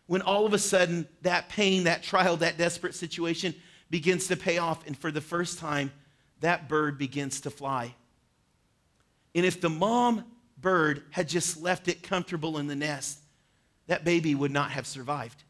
When 0.06 0.22
all 0.22 0.46
of 0.46 0.54
a 0.54 0.58
sudden, 0.58 1.08
that 1.22 1.48
pain, 1.48 1.82
that 1.82 2.04
trial, 2.04 2.36
that 2.36 2.58
desperate 2.58 2.94
situation 2.94 3.56
begins 3.90 4.28
to 4.28 4.36
pay 4.36 4.58
off. 4.58 4.86
And 4.86 4.96
for 4.96 5.10
the 5.10 5.20
first 5.20 5.58
time, 5.58 5.90
that 6.42 6.68
bird 6.68 6.96
begins 6.96 7.40
to 7.40 7.50
fly. 7.50 7.96
And 9.34 9.44
if 9.44 9.60
the 9.60 9.68
mom 9.68 10.26
bird 10.56 11.02
had 11.10 11.28
just 11.28 11.60
left 11.60 11.88
it 11.88 12.04
comfortable 12.04 12.58
in 12.58 12.68
the 12.68 12.76
nest, 12.76 13.18
that 13.88 14.04
baby 14.04 14.34
would 14.34 14.52
not 14.52 14.70
have 14.70 14.86
survived. 14.86 15.42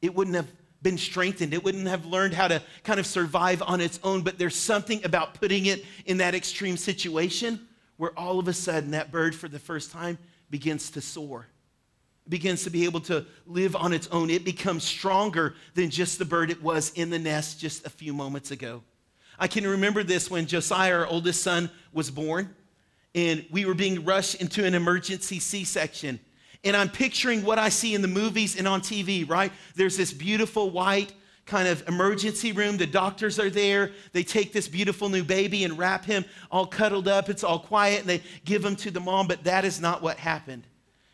It 0.00 0.14
wouldn't 0.14 0.36
have 0.36 0.50
been 0.82 0.98
strengthened. 0.98 1.54
It 1.54 1.62
wouldn't 1.62 1.86
have 1.86 2.06
learned 2.06 2.34
how 2.34 2.48
to 2.48 2.62
kind 2.82 2.98
of 2.98 3.06
survive 3.06 3.62
on 3.62 3.80
its 3.80 4.00
own. 4.02 4.22
But 4.22 4.38
there's 4.38 4.56
something 4.56 5.04
about 5.04 5.34
putting 5.34 5.66
it 5.66 5.84
in 6.06 6.16
that 6.18 6.34
extreme 6.34 6.76
situation 6.76 7.60
where 7.98 8.18
all 8.18 8.38
of 8.38 8.48
a 8.48 8.52
sudden 8.52 8.92
that 8.92 9.12
bird, 9.12 9.34
for 9.34 9.48
the 9.48 9.58
first 9.58 9.92
time, 9.92 10.18
begins 10.50 10.90
to 10.90 11.00
soar. 11.00 11.46
It 12.26 12.30
begins 12.30 12.64
to 12.64 12.70
be 12.70 12.84
able 12.84 13.00
to 13.02 13.24
live 13.46 13.76
on 13.76 13.92
its 13.92 14.08
own. 14.08 14.30
It 14.30 14.44
becomes 14.44 14.84
stronger 14.84 15.54
than 15.74 15.90
just 15.90 16.18
the 16.18 16.24
bird 16.24 16.50
it 16.50 16.62
was 16.62 16.90
in 16.94 17.10
the 17.10 17.18
nest 17.18 17.60
just 17.60 17.86
a 17.86 17.90
few 17.90 18.12
moments 18.12 18.50
ago. 18.50 18.82
I 19.38 19.48
can 19.48 19.66
remember 19.66 20.02
this 20.02 20.30
when 20.30 20.46
Josiah, 20.46 20.94
our 20.94 21.06
oldest 21.06 21.42
son, 21.42 21.70
was 21.92 22.10
born 22.10 22.54
and 23.14 23.44
we 23.50 23.64
were 23.64 23.74
being 23.74 24.04
rushed 24.04 24.36
into 24.36 24.64
an 24.64 24.74
emergency 24.74 25.38
C 25.38 25.64
section. 25.64 26.18
And 26.64 26.76
I'm 26.76 26.88
picturing 26.88 27.44
what 27.44 27.58
I 27.58 27.68
see 27.68 27.94
in 27.94 28.02
the 28.02 28.08
movies 28.08 28.56
and 28.56 28.68
on 28.68 28.80
TV, 28.80 29.28
right? 29.28 29.52
There's 29.74 29.96
this 29.96 30.12
beautiful 30.12 30.70
white 30.70 31.12
kind 31.44 31.66
of 31.66 31.86
emergency 31.88 32.52
room. 32.52 32.76
The 32.76 32.86
doctors 32.86 33.38
are 33.38 33.50
there. 33.50 33.90
They 34.12 34.22
take 34.22 34.52
this 34.52 34.68
beautiful 34.68 35.08
new 35.08 35.24
baby 35.24 35.64
and 35.64 35.76
wrap 35.76 36.04
him 36.04 36.24
all 36.50 36.66
cuddled 36.66 37.08
up. 37.08 37.28
It's 37.28 37.42
all 37.42 37.58
quiet 37.58 38.00
and 38.00 38.08
they 38.08 38.22
give 38.44 38.64
him 38.64 38.76
to 38.76 38.90
the 38.90 39.00
mom, 39.00 39.26
but 39.26 39.44
that 39.44 39.64
is 39.64 39.80
not 39.80 40.02
what 40.02 40.18
happened. 40.18 40.64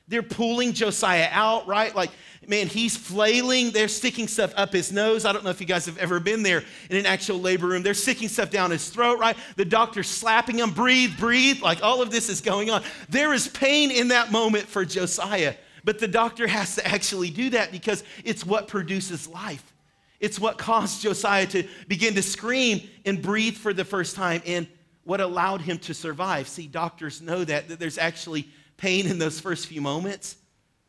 They're 0.08 0.22
pulling 0.22 0.72
Josiah 0.72 1.28
out, 1.30 1.66
right? 1.66 1.94
Like, 1.94 2.10
man, 2.46 2.66
he's 2.66 2.96
flailing. 2.96 3.70
They're 3.72 3.88
sticking 3.88 4.26
stuff 4.26 4.54
up 4.56 4.72
his 4.72 4.90
nose. 4.90 5.26
I 5.26 5.32
don't 5.32 5.44
know 5.44 5.50
if 5.50 5.60
you 5.60 5.66
guys 5.66 5.84
have 5.86 5.98
ever 5.98 6.18
been 6.18 6.42
there 6.42 6.64
in 6.88 6.96
an 6.96 7.04
actual 7.04 7.38
labor 7.38 7.66
room. 7.66 7.82
They're 7.82 7.92
sticking 7.92 8.28
stuff 8.28 8.50
down 8.50 8.70
his 8.70 8.88
throat, 8.88 9.18
right? 9.18 9.36
The 9.56 9.66
doctor's 9.66 10.08
slapping 10.08 10.58
him, 10.58 10.70
breathe, 10.70 11.18
breathe. 11.18 11.60
Like, 11.60 11.82
all 11.82 12.00
of 12.00 12.10
this 12.10 12.30
is 12.30 12.40
going 12.40 12.70
on. 12.70 12.82
There 13.10 13.34
is 13.34 13.48
pain 13.48 13.90
in 13.90 14.08
that 14.08 14.32
moment 14.32 14.66
for 14.66 14.84
Josiah. 14.84 15.54
But 15.84 15.98
the 15.98 16.08
doctor 16.08 16.46
has 16.46 16.74
to 16.76 16.86
actually 16.86 17.30
do 17.30 17.50
that 17.50 17.70
because 17.70 18.02
it's 18.24 18.44
what 18.44 18.66
produces 18.66 19.28
life. 19.28 19.74
It's 20.20 20.40
what 20.40 20.58
caused 20.58 21.02
Josiah 21.02 21.46
to 21.48 21.64
begin 21.86 22.14
to 22.14 22.22
scream 22.22 22.82
and 23.04 23.22
breathe 23.22 23.56
for 23.56 23.72
the 23.72 23.84
first 23.84 24.16
time 24.16 24.42
and 24.44 24.66
what 25.04 25.20
allowed 25.20 25.60
him 25.60 25.78
to 25.78 25.94
survive. 25.94 26.48
See, 26.48 26.66
doctors 26.66 27.22
know 27.22 27.44
that, 27.44 27.68
that 27.68 27.78
there's 27.78 27.98
actually 27.98 28.48
pain 28.78 29.06
in 29.06 29.18
those 29.18 29.38
first 29.38 29.66
few 29.66 29.82
moments 29.82 30.36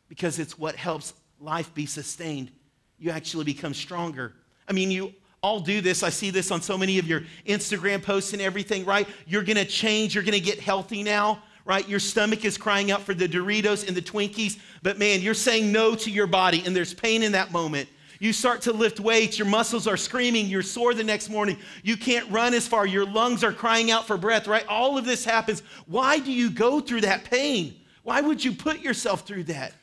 because 0.08 0.40
it's 0.40 0.58
what 0.58 0.76
helps 0.76 1.14
life 1.40 1.74
be 1.74 1.86
sustained. 1.86 2.52
You 2.98 3.12
actually 3.12 3.44
become 3.44 3.74
stronger. 3.74 4.34
I 4.68 4.74
mean, 4.74 4.92
you 4.92 5.14
all 5.42 5.60
do 5.60 5.82
this. 5.82 6.04
I 6.04 6.10
see 6.10 6.30
this 6.30 6.52
on 6.52 6.62
so 6.62 6.78
many 6.78 7.00
of 7.00 7.08
your 7.08 7.24
Instagram 7.46 8.02
posts 8.02 8.34
and 8.34 8.42
everything, 8.42 8.86
right? 8.86 9.08
You're 9.26 9.44
gonna 9.44 9.66
change, 9.66 10.16
you're 10.16 10.24
gonna 10.24 10.40
get 10.40 10.60
healthy 10.60 11.04
now, 11.04 11.42
right? 11.66 11.88
Your 11.88 12.00
stomach 12.00 12.46
is 12.46 12.58
crying 12.58 12.92
out 12.92 13.02
for 13.02 13.14
the 13.14 13.28
Doritos 13.28 13.88
and 13.88 13.96
the 13.96 14.02
Twinkies, 14.02 14.60
but 14.84 14.98
man, 14.98 15.22
you're 15.22 15.34
saying 15.34 15.72
no 15.72 15.96
to 15.96 16.12
your 16.12 16.28
body, 16.28 16.64
and 16.66 16.76
there's 16.76 16.94
pain 16.94 17.24
in 17.24 17.32
that 17.34 17.52
moment. 17.52 17.88
You 18.20 18.34
start 18.34 18.64
to 18.64 18.74
lift 18.74 19.00
weights, 19.00 19.40
your 19.40 19.48
muscles 19.48 19.88
are 19.88 19.96
screaming, 19.96 20.48
you're 20.48 20.62
sore 20.62 20.94
the 20.94 21.06
next 21.06 21.30
morning, 21.30 21.58
you 21.84 21.96
can't 21.96 22.30
run 22.30 22.54
as 22.54 22.68
far, 22.68 22.86
your 22.86 23.06
lungs 23.06 23.46
are 23.46 23.54
crying 23.54 23.92
out 23.92 24.06
for 24.06 24.18
breath, 24.18 24.46
right? 24.46 24.68
All 24.68 24.98
of 24.98 25.06
this 25.06 25.24
happens. 25.24 25.64
Why 25.88 26.20
do 26.20 26.32
you 26.32 26.50
go 26.50 26.82
through 26.82 27.02
that 27.02 27.24
pain? 27.24 27.76
Why 28.04 28.20
would 28.20 28.44
you 28.44 28.52
put 28.52 28.82
yourself 28.82 29.26
through 29.26 29.46
that? 29.46 29.74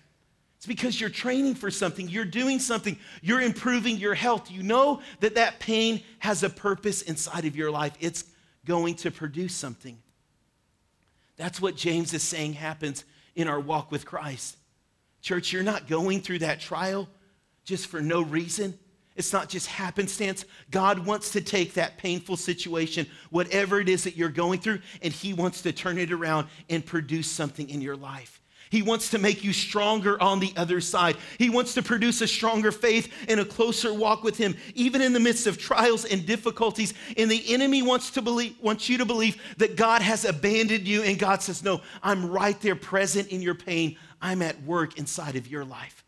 It's 0.58 0.66
because 0.66 1.00
you're 1.00 1.08
training 1.08 1.54
for 1.54 1.70
something, 1.70 2.08
you're 2.08 2.26
doing 2.26 2.58
something, 2.58 2.98
you're 3.22 3.40
improving 3.40 3.96
your 3.96 4.14
health. 4.14 4.50
You 4.50 4.62
know 4.62 5.00
that 5.20 5.36
that 5.36 5.58
pain 5.58 6.02
has 6.18 6.42
a 6.42 6.50
purpose 6.50 7.02
inside 7.02 7.46
of 7.46 7.56
your 7.56 7.70
life, 7.70 7.94
it's 8.00 8.24
going 8.66 8.96
to 8.96 9.10
produce 9.10 9.54
something. 9.54 9.96
That's 11.36 11.60
what 11.60 11.76
James 11.76 12.12
is 12.12 12.22
saying 12.22 12.54
happens 12.54 13.04
in 13.34 13.48
our 13.48 13.60
walk 13.60 13.90
with 13.90 14.04
Christ. 14.04 14.56
Church, 15.22 15.52
you're 15.52 15.62
not 15.62 15.86
going 15.86 16.20
through 16.20 16.40
that 16.40 16.60
trial 16.60 17.08
just 17.66 17.88
for 17.88 18.00
no 18.00 18.22
reason. 18.22 18.78
It's 19.16 19.32
not 19.32 19.48
just 19.48 19.66
happenstance. 19.66 20.44
God 20.70 21.00
wants 21.00 21.30
to 21.32 21.40
take 21.40 21.74
that 21.74 21.98
painful 21.98 22.36
situation, 22.36 23.06
whatever 23.30 23.80
it 23.80 23.88
is 23.88 24.04
that 24.04 24.16
you're 24.16 24.28
going 24.28 24.60
through, 24.60 24.80
and 25.02 25.12
He 25.12 25.34
wants 25.34 25.62
to 25.62 25.72
turn 25.72 25.98
it 25.98 26.12
around 26.12 26.48
and 26.70 26.84
produce 26.84 27.30
something 27.30 27.68
in 27.68 27.80
your 27.80 27.96
life. 27.96 28.40
He 28.68 28.82
wants 28.82 29.10
to 29.10 29.18
make 29.18 29.44
you 29.44 29.52
stronger 29.52 30.20
on 30.20 30.40
the 30.40 30.52
other 30.56 30.80
side. 30.80 31.16
He 31.38 31.50
wants 31.50 31.74
to 31.74 31.82
produce 31.82 32.20
a 32.20 32.26
stronger 32.26 32.72
faith 32.72 33.12
and 33.28 33.38
a 33.40 33.44
closer 33.44 33.94
walk 33.94 34.22
with 34.22 34.36
Him, 34.36 34.56
even 34.74 35.00
in 35.00 35.12
the 35.12 35.20
midst 35.20 35.46
of 35.46 35.56
trials 35.56 36.04
and 36.04 36.26
difficulties. 36.26 36.92
And 37.16 37.30
the 37.30 37.54
enemy 37.54 37.82
wants 37.82 38.10
to 38.10 38.22
believe, 38.22 38.56
wants 38.60 38.88
you 38.88 38.98
to 38.98 39.04
believe 39.04 39.40
that 39.58 39.76
God 39.76 40.02
has 40.02 40.24
abandoned 40.24 40.86
you, 40.86 41.02
and 41.02 41.18
God 41.18 41.42
says, 41.42 41.62
"No, 41.62 41.80
I'm 42.02 42.28
right 42.28 42.60
there, 42.60 42.76
present 42.76 43.28
in 43.28 43.40
your 43.40 43.54
pain. 43.54 43.96
I'm 44.20 44.42
at 44.42 44.62
work 44.62 44.98
inside 44.98 45.36
of 45.36 45.46
your 45.46 45.64
life." 45.64 46.05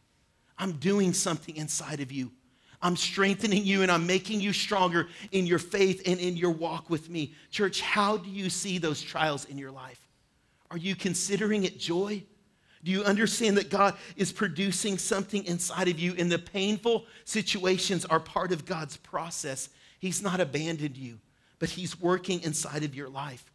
I'm 0.59 0.73
doing 0.73 1.13
something 1.13 1.57
inside 1.57 2.01
of 2.01 2.11
you. 2.11 2.33
I'm 2.81 2.97
strengthening 2.97 3.65
you 3.65 3.83
and 3.83 3.91
I'm 3.91 4.07
making 4.07 4.41
you 4.41 4.53
stronger 4.53 5.09
in 5.33 5.47
your 5.47 5.59
faith 5.59 6.03
and 6.07 6.21
in 6.21 6.37
your 6.37 6.51
walk 6.51 6.89
with 6.91 7.11
me. 7.11 7.35
Church, 7.51 7.81
how 7.81 8.17
do 8.17 8.31
you 8.31 8.51
see 8.51 8.79
those 8.79 9.03
trials 9.03 9.45
in 9.47 9.59
your 9.59 9.71
life? 9.71 10.01
Are 10.71 10.77
you 10.77 10.95
considering 10.95 11.65
it 11.65 11.79
joy? 11.79 12.23
Do 12.85 12.93
you 12.93 13.03
understand 13.03 13.57
that 13.57 13.71
God 13.71 13.97
is 14.17 14.33
producing 14.33 14.99
something 14.99 15.45
inside 15.45 15.89
of 15.89 15.99
you 15.99 16.15
and 16.17 16.31
the 16.31 16.39
painful 16.39 17.07
situations 17.25 18.05
are 18.05 18.21
part 18.21 18.53
of 18.53 18.65
God's 18.65 18.97
process? 18.97 19.69
He's 19.99 20.23
not 20.23 20.39
abandoned 20.39 20.97
you, 20.97 21.19
but 21.59 21.71
He's 21.71 22.01
working 22.01 22.41
inside 22.43 22.85
of 22.85 22.95
your 22.95 23.09
life. 23.09 23.51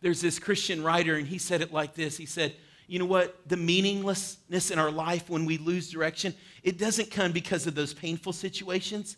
There's 0.00 0.20
this 0.20 0.38
Christian 0.38 0.82
writer, 0.82 1.14
and 1.14 1.26
he 1.26 1.38
said 1.38 1.62
it 1.62 1.72
like 1.72 1.94
this 1.94 2.16
He 2.16 2.26
said, 2.26 2.54
You 2.86 2.98
know 3.00 3.04
what? 3.04 3.48
The 3.48 3.56
meaninglessness 3.56 4.70
in 4.70 4.78
our 4.78 4.90
life 4.90 5.28
when 5.28 5.44
we 5.44 5.58
lose 5.58 5.90
direction, 5.90 6.34
it 6.62 6.78
doesn't 6.78 7.10
come 7.10 7.32
because 7.32 7.66
of 7.66 7.74
those 7.74 7.92
painful 7.92 8.32
situations, 8.32 9.16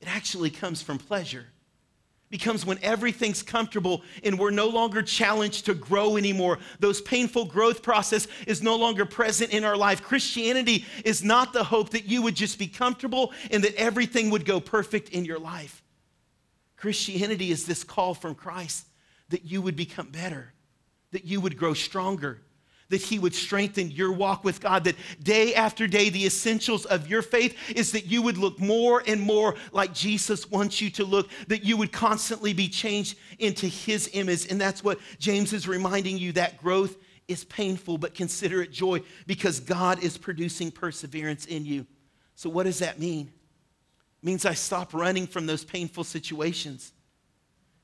it 0.00 0.08
actually 0.08 0.50
comes 0.50 0.82
from 0.82 0.98
pleasure 0.98 1.46
It 2.26 2.30
becomes 2.30 2.66
when 2.66 2.78
everything's 2.82 3.42
comfortable 3.42 4.02
and 4.24 4.38
we're 4.38 4.50
no 4.50 4.68
longer 4.68 5.02
challenged 5.02 5.66
to 5.66 5.74
grow 5.74 6.16
anymore. 6.16 6.58
Those 6.80 7.00
painful 7.00 7.46
growth 7.46 7.82
process 7.82 8.26
is 8.46 8.62
no 8.62 8.76
longer 8.76 9.04
present 9.06 9.52
in 9.52 9.64
our 9.64 9.76
life. 9.76 10.02
Christianity 10.02 10.84
is 11.04 11.22
not 11.22 11.52
the 11.52 11.64
hope 11.64 11.90
that 11.90 12.06
you 12.06 12.22
would 12.22 12.34
just 12.34 12.58
be 12.58 12.66
comfortable 12.66 13.32
and 13.50 13.62
that 13.64 13.74
everything 13.76 14.30
would 14.30 14.44
go 14.44 14.58
perfect 14.58 15.10
in 15.10 15.24
your 15.24 15.38
life. 15.38 15.82
Christianity 16.76 17.50
is 17.50 17.64
this 17.64 17.84
call 17.84 18.14
from 18.14 18.34
Christ 18.34 18.86
that 19.28 19.44
you 19.44 19.62
would 19.62 19.76
become 19.76 20.08
better, 20.08 20.52
that 21.12 21.24
you 21.24 21.40
would 21.40 21.56
grow 21.56 21.74
stronger, 21.74 22.42
that 22.88 23.02
He 23.02 23.18
would 23.18 23.34
strengthen 23.34 23.90
your 23.90 24.12
walk 24.12 24.44
with 24.44 24.60
God, 24.60 24.84
that 24.84 24.96
day 25.22 25.54
after 25.54 25.86
day, 25.86 26.08
the 26.08 26.26
essentials 26.26 26.84
of 26.86 27.08
your 27.08 27.22
faith 27.22 27.56
is 27.74 27.92
that 27.92 28.06
you 28.06 28.22
would 28.22 28.38
look 28.38 28.60
more 28.60 29.02
and 29.06 29.20
more 29.20 29.56
like 29.72 29.92
Jesus 29.92 30.50
wants 30.50 30.80
you 30.80 30.90
to 30.90 31.04
look, 31.04 31.28
that 31.48 31.64
you 31.64 31.76
would 31.76 31.92
constantly 31.92 32.52
be 32.52 32.68
changed 32.68 33.18
into 33.38 33.66
His 33.66 34.10
image. 34.12 34.50
And 34.50 34.60
that's 34.60 34.84
what 34.84 34.98
James 35.18 35.52
is 35.52 35.66
reminding 35.66 36.18
you 36.18 36.32
that 36.32 36.58
growth 36.58 36.96
is 37.28 37.44
painful, 37.44 37.98
but 37.98 38.14
consider 38.14 38.62
it 38.62 38.70
joy 38.70 39.02
because 39.26 39.60
God 39.60 40.02
is 40.02 40.16
producing 40.16 40.70
perseverance 40.70 41.46
in 41.46 41.64
you. 41.64 41.86
So, 42.36 42.48
what 42.50 42.64
does 42.64 42.78
that 42.80 43.00
mean? 43.00 43.32
It 44.22 44.26
means 44.26 44.46
I 44.46 44.54
stop 44.54 44.94
running 44.94 45.26
from 45.26 45.46
those 45.46 45.64
painful 45.64 46.04
situations. 46.04 46.92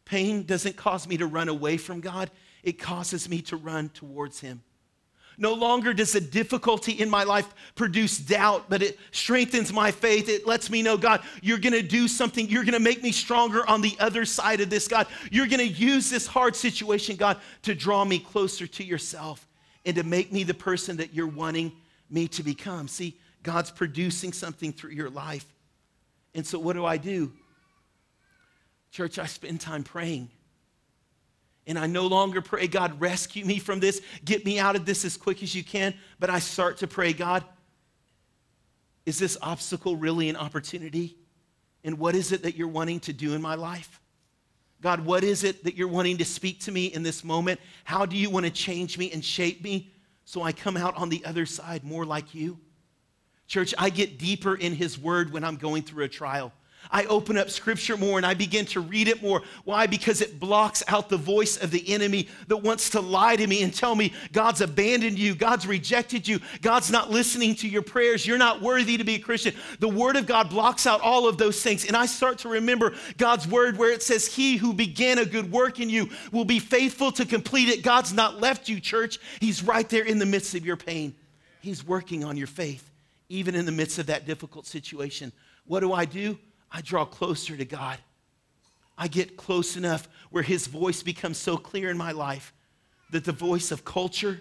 Pain 0.04 0.44
doesn't 0.44 0.76
cause 0.76 1.08
me 1.08 1.16
to 1.16 1.26
run 1.26 1.48
away 1.48 1.76
from 1.76 2.00
God, 2.00 2.30
it 2.62 2.78
causes 2.78 3.28
me 3.28 3.42
to 3.42 3.56
run 3.56 3.88
towards 3.88 4.40
Him. 4.40 4.62
No 5.38 5.54
longer 5.54 5.94
does 5.94 6.12
the 6.12 6.20
difficulty 6.20 6.92
in 6.92 7.08
my 7.08 7.24
life 7.24 7.48
produce 7.74 8.18
doubt, 8.18 8.66
but 8.68 8.82
it 8.82 8.98
strengthens 9.10 9.72
my 9.72 9.90
faith. 9.90 10.28
It 10.28 10.46
lets 10.46 10.70
me 10.70 10.82
know, 10.82 10.96
God, 10.96 11.22
you're 11.40 11.58
going 11.58 11.72
to 11.72 11.82
do 11.82 12.06
something. 12.06 12.48
You're 12.48 12.64
going 12.64 12.74
to 12.74 12.80
make 12.80 13.02
me 13.02 13.12
stronger 13.12 13.68
on 13.68 13.80
the 13.80 13.96
other 13.98 14.24
side 14.24 14.60
of 14.60 14.70
this, 14.70 14.88
God. 14.88 15.06
You're 15.30 15.46
going 15.46 15.60
to 15.60 15.66
use 15.66 16.10
this 16.10 16.26
hard 16.26 16.54
situation, 16.54 17.16
God, 17.16 17.38
to 17.62 17.74
draw 17.74 18.04
me 18.04 18.18
closer 18.18 18.66
to 18.66 18.84
yourself 18.84 19.46
and 19.84 19.96
to 19.96 20.02
make 20.02 20.32
me 20.32 20.44
the 20.44 20.54
person 20.54 20.98
that 20.98 21.14
you're 21.14 21.26
wanting 21.26 21.72
me 22.10 22.28
to 22.28 22.42
become. 22.42 22.88
See, 22.88 23.16
God's 23.42 23.70
producing 23.70 24.32
something 24.32 24.72
through 24.72 24.90
your 24.92 25.10
life. 25.10 25.46
And 26.34 26.46
so, 26.46 26.58
what 26.58 26.74
do 26.74 26.84
I 26.84 26.96
do? 26.96 27.32
Church, 28.90 29.18
I 29.18 29.26
spend 29.26 29.60
time 29.60 29.82
praying. 29.82 30.30
And 31.66 31.78
I 31.78 31.86
no 31.86 32.06
longer 32.06 32.42
pray, 32.42 32.66
God, 32.66 33.00
rescue 33.00 33.44
me 33.44 33.58
from 33.58 33.78
this, 33.78 34.00
get 34.24 34.44
me 34.44 34.58
out 34.58 34.74
of 34.74 34.84
this 34.84 35.04
as 35.04 35.16
quick 35.16 35.42
as 35.42 35.54
you 35.54 35.62
can. 35.62 35.94
But 36.18 36.30
I 36.30 36.40
start 36.40 36.78
to 36.78 36.86
pray, 36.86 37.12
God, 37.12 37.44
is 39.06 39.18
this 39.18 39.36
obstacle 39.40 39.96
really 39.96 40.28
an 40.28 40.36
opportunity? 40.36 41.16
And 41.84 41.98
what 41.98 42.14
is 42.14 42.32
it 42.32 42.42
that 42.42 42.56
you're 42.56 42.68
wanting 42.68 43.00
to 43.00 43.12
do 43.12 43.34
in 43.34 43.42
my 43.42 43.54
life? 43.54 44.00
God, 44.80 45.04
what 45.04 45.22
is 45.22 45.44
it 45.44 45.62
that 45.64 45.76
you're 45.76 45.88
wanting 45.88 46.18
to 46.18 46.24
speak 46.24 46.60
to 46.60 46.72
me 46.72 46.86
in 46.86 47.04
this 47.04 47.22
moment? 47.22 47.60
How 47.84 48.04
do 48.04 48.16
you 48.16 48.30
want 48.30 48.46
to 48.46 48.50
change 48.50 48.98
me 48.98 49.12
and 49.12 49.24
shape 49.24 49.62
me 49.62 49.92
so 50.24 50.42
I 50.42 50.52
come 50.52 50.76
out 50.76 50.96
on 50.96 51.08
the 51.08 51.24
other 51.24 51.46
side 51.46 51.84
more 51.84 52.04
like 52.04 52.34
you? 52.34 52.58
Church, 53.46 53.74
I 53.78 53.90
get 53.90 54.18
deeper 54.18 54.56
in 54.56 54.74
His 54.74 54.98
Word 54.98 55.32
when 55.32 55.44
I'm 55.44 55.56
going 55.56 55.82
through 55.82 56.04
a 56.04 56.08
trial. 56.08 56.52
I 56.90 57.04
open 57.04 57.38
up 57.38 57.48
scripture 57.50 57.96
more 57.96 58.18
and 58.18 58.26
I 58.26 58.34
begin 58.34 58.66
to 58.66 58.80
read 58.80 59.08
it 59.08 59.22
more. 59.22 59.42
Why? 59.64 59.86
Because 59.86 60.20
it 60.20 60.38
blocks 60.38 60.82
out 60.88 61.08
the 61.08 61.16
voice 61.16 61.56
of 61.56 61.70
the 61.70 61.92
enemy 61.92 62.28
that 62.48 62.58
wants 62.58 62.90
to 62.90 63.00
lie 63.00 63.36
to 63.36 63.46
me 63.46 63.62
and 63.62 63.72
tell 63.72 63.94
me 63.94 64.12
God's 64.32 64.60
abandoned 64.60 65.18
you, 65.18 65.34
God's 65.34 65.66
rejected 65.66 66.26
you, 66.28 66.40
God's 66.60 66.90
not 66.90 67.10
listening 67.10 67.54
to 67.56 67.68
your 67.68 67.82
prayers, 67.82 68.26
you're 68.26 68.38
not 68.38 68.60
worthy 68.60 68.96
to 68.96 69.04
be 69.04 69.14
a 69.14 69.18
Christian. 69.18 69.54
The 69.78 69.88
word 69.88 70.16
of 70.16 70.26
God 70.26 70.50
blocks 70.50 70.86
out 70.86 71.00
all 71.00 71.28
of 71.28 71.38
those 71.38 71.62
things. 71.62 71.86
And 71.86 71.96
I 71.96 72.06
start 72.06 72.38
to 72.38 72.48
remember 72.48 72.94
God's 73.16 73.46
word 73.46 73.78
where 73.78 73.92
it 73.92 74.02
says, 74.02 74.26
He 74.26 74.56
who 74.56 74.72
began 74.72 75.18
a 75.18 75.24
good 75.24 75.50
work 75.50 75.80
in 75.80 75.88
you 75.88 76.10
will 76.30 76.44
be 76.44 76.58
faithful 76.58 77.12
to 77.12 77.24
complete 77.24 77.68
it. 77.68 77.82
God's 77.82 78.12
not 78.12 78.40
left 78.40 78.68
you, 78.68 78.80
church. 78.80 79.18
He's 79.40 79.62
right 79.62 79.88
there 79.88 80.04
in 80.04 80.18
the 80.18 80.26
midst 80.26 80.54
of 80.54 80.66
your 80.66 80.76
pain. 80.76 81.14
He's 81.60 81.86
working 81.86 82.24
on 82.24 82.36
your 82.36 82.48
faith, 82.48 82.90
even 83.28 83.54
in 83.54 83.66
the 83.66 83.72
midst 83.72 83.98
of 83.98 84.06
that 84.06 84.26
difficult 84.26 84.66
situation. 84.66 85.32
What 85.64 85.80
do 85.80 85.92
I 85.92 86.04
do? 86.04 86.38
I 86.72 86.80
draw 86.80 87.04
closer 87.04 87.56
to 87.56 87.64
God. 87.64 87.98
I 88.96 89.08
get 89.08 89.36
close 89.36 89.76
enough 89.76 90.08
where 90.30 90.42
His 90.42 90.66
voice 90.66 91.02
becomes 91.02 91.36
so 91.36 91.56
clear 91.56 91.90
in 91.90 91.98
my 91.98 92.12
life 92.12 92.52
that 93.10 93.24
the 93.24 93.32
voice 93.32 93.70
of 93.70 93.84
culture, 93.84 94.40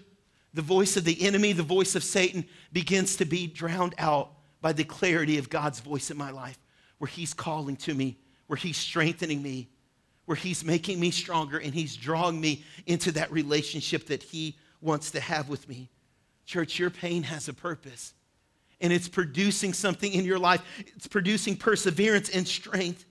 the 0.54 0.62
voice 0.62 0.96
of 0.96 1.04
the 1.04 1.22
enemy, 1.22 1.52
the 1.52 1.62
voice 1.62 1.94
of 1.94 2.02
Satan 2.02 2.46
begins 2.72 3.16
to 3.16 3.24
be 3.24 3.46
drowned 3.46 3.94
out 3.98 4.30
by 4.60 4.72
the 4.72 4.84
clarity 4.84 5.38
of 5.38 5.50
God's 5.50 5.80
voice 5.80 6.10
in 6.10 6.16
my 6.16 6.30
life, 6.30 6.58
where 6.98 7.08
He's 7.08 7.34
calling 7.34 7.76
to 7.76 7.94
me, 7.94 8.18
where 8.46 8.56
He's 8.56 8.76
strengthening 8.76 9.42
me, 9.42 9.68
where 10.24 10.36
He's 10.36 10.64
making 10.64 11.00
me 11.00 11.10
stronger, 11.10 11.58
and 11.58 11.74
He's 11.74 11.96
drawing 11.96 12.40
me 12.40 12.64
into 12.86 13.12
that 13.12 13.30
relationship 13.30 14.06
that 14.06 14.22
He 14.22 14.56
wants 14.80 15.10
to 15.10 15.20
have 15.20 15.48
with 15.48 15.68
me. 15.68 15.90
Church, 16.46 16.78
your 16.78 16.90
pain 16.90 17.24
has 17.24 17.48
a 17.48 17.52
purpose 17.52 18.14
and 18.82 18.92
it's 18.92 19.08
producing 19.08 19.72
something 19.72 20.12
in 20.12 20.24
your 20.24 20.38
life. 20.38 20.62
It's 20.96 21.06
producing 21.06 21.56
perseverance 21.56 22.28
and 22.28 22.46
strength. 22.46 23.06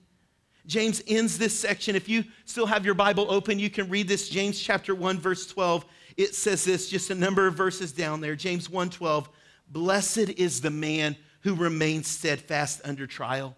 James 0.66 1.02
ends 1.08 1.38
this 1.38 1.58
section. 1.58 1.96
If 1.96 2.08
you 2.08 2.24
still 2.44 2.66
have 2.66 2.84
your 2.84 2.94
Bible 2.94 3.26
open, 3.28 3.58
you 3.58 3.70
can 3.70 3.88
read 3.88 4.06
this. 4.06 4.28
James 4.28 4.60
chapter 4.60 4.94
1, 4.94 5.18
verse 5.18 5.46
12. 5.46 5.84
It 6.16 6.34
says 6.34 6.64
this, 6.64 6.88
just 6.88 7.10
a 7.10 7.14
number 7.14 7.46
of 7.46 7.54
verses 7.54 7.90
down 7.90 8.20
there. 8.20 8.36
James 8.36 8.70
1 8.70 8.90
12. 8.90 9.28
Blessed 9.68 10.18
is 10.36 10.60
the 10.60 10.70
man 10.70 11.16
who 11.40 11.54
remains 11.54 12.06
steadfast 12.06 12.82
under 12.84 13.06
trial. 13.06 13.56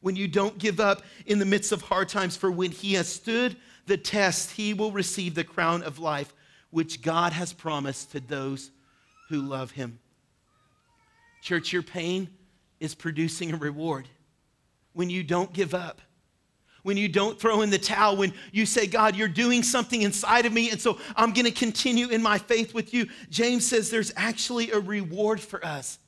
When 0.00 0.16
you 0.16 0.28
don't 0.28 0.56
give 0.56 0.80
up 0.80 1.02
in 1.26 1.38
the 1.38 1.44
midst 1.44 1.72
of 1.72 1.82
hard 1.82 2.08
times, 2.08 2.36
for 2.36 2.50
when 2.50 2.70
he 2.70 2.94
has 2.94 3.08
stood 3.08 3.56
the 3.86 3.98
test, 3.98 4.52
he 4.52 4.72
will 4.72 4.92
receive 4.92 5.34
the 5.34 5.44
crown 5.44 5.82
of 5.82 5.98
life, 5.98 6.32
which 6.70 7.02
God 7.02 7.32
has 7.32 7.52
promised 7.52 8.12
to 8.12 8.20
those 8.20 8.70
who 9.28 9.42
love 9.42 9.72
him. 9.72 9.98
Church, 11.40 11.72
your 11.72 11.82
pain 11.82 12.28
is 12.80 12.94
producing 12.94 13.52
a 13.52 13.56
reward 13.56 14.08
when 14.92 15.10
you 15.10 15.22
don't 15.22 15.52
give 15.52 15.74
up. 15.74 16.00
When 16.82 16.96
you 16.96 17.08
don't 17.08 17.38
throw 17.38 17.60
in 17.60 17.68
the 17.68 17.78
towel, 17.78 18.16
when 18.16 18.32
you 18.52 18.64
say, 18.64 18.86
God, 18.86 19.14
you're 19.14 19.28
doing 19.28 19.62
something 19.62 20.00
inside 20.00 20.46
of 20.46 20.52
me, 20.52 20.70
and 20.70 20.80
so 20.80 20.98
I'm 21.14 21.32
gonna 21.32 21.50
continue 21.50 22.08
in 22.08 22.22
my 22.22 22.38
faith 22.38 22.72
with 22.72 22.94
you. 22.94 23.06
James 23.28 23.66
says 23.66 23.90
there's 23.90 24.12
actually 24.16 24.70
a 24.70 24.78
reward 24.80 25.40
for 25.40 25.64
us. 25.64 25.98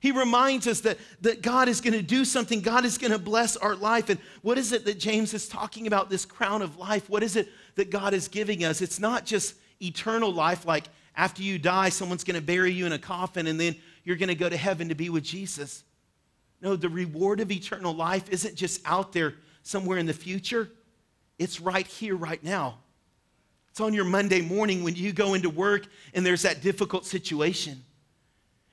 He 0.00 0.12
reminds 0.12 0.66
us 0.66 0.80
that, 0.80 0.96
that 1.22 1.42
God 1.42 1.68
is 1.68 1.80
gonna 1.80 2.00
do 2.00 2.24
something, 2.24 2.62
God 2.62 2.86
is 2.86 2.96
gonna 2.96 3.18
bless 3.18 3.56
our 3.56 3.74
life. 3.76 4.08
And 4.08 4.18
what 4.40 4.56
is 4.56 4.72
it 4.72 4.86
that 4.86 4.98
James 4.98 5.34
is 5.34 5.46
talking 5.46 5.86
about, 5.86 6.08
this 6.08 6.24
crown 6.24 6.62
of 6.62 6.78
life? 6.78 7.10
What 7.10 7.22
is 7.22 7.36
it 7.36 7.48
that 7.74 7.90
God 7.90 8.14
is 8.14 8.28
giving 8.28 8.64
us? 8.64 8.80
It's 8.80 8.98
not 8.98 9.26
just 9.26 9.56
eternal 9.82 10.32
life, 10.32 10.64
like 10.64 10.84
after 11.16 11.42
you 11.42 11.58
die, 11.58 11.90
someone's 11.90 12.24
gonna 12.24 12.40
bury 12.40 12.72
you 12.72 12.86
in 12.86 12.92
a 12.92 12.98
coffin, 12.98 13.46
and 13.46 13.60
then 13.60 13.76
you're 14.08 14.16
going 14.16 14.30
to 14.30 14.34
go 14.34 14.48
to 14.48 14.56
heaven 14.56 14.88
to 14.88 14.94
be 14.94 15.10
with 15.10 15.22
Jesus. 15.22 15.84
No, 16.62 16.76
the 16.76 16.88
reward 16.88 17.40
of 17.40 17.52
eternal 17.52 17.92
life 17.92 18.30
isn't 18.30 18.54
just 18.54 18.80
out 18.86 19.12
there 19.12 19.34
somewhere 19.62 19.98
in 19.98 20.06
the 20.06 20.14
future, 20.14 20.70
it's 21.38 21.60
right 21.60 21.86
here, 21.86 22.16
right 22.16 22.42
now. 22.42 22.78
It's 23.68 23.82
on 23.82 23.92
your 23.92 24.06
Monday 24.06 24.40
morning 24.40 24.82
when 24.82 24.96
you 24.96 25.12
go 25.12 25.34
into 25.34 25.50
work 25.50 25.88
and 26.14 26.24
there's 26.24 26.40
that 26.40 26.62
difficult 26.62 27.04
situation. 27.04 27.84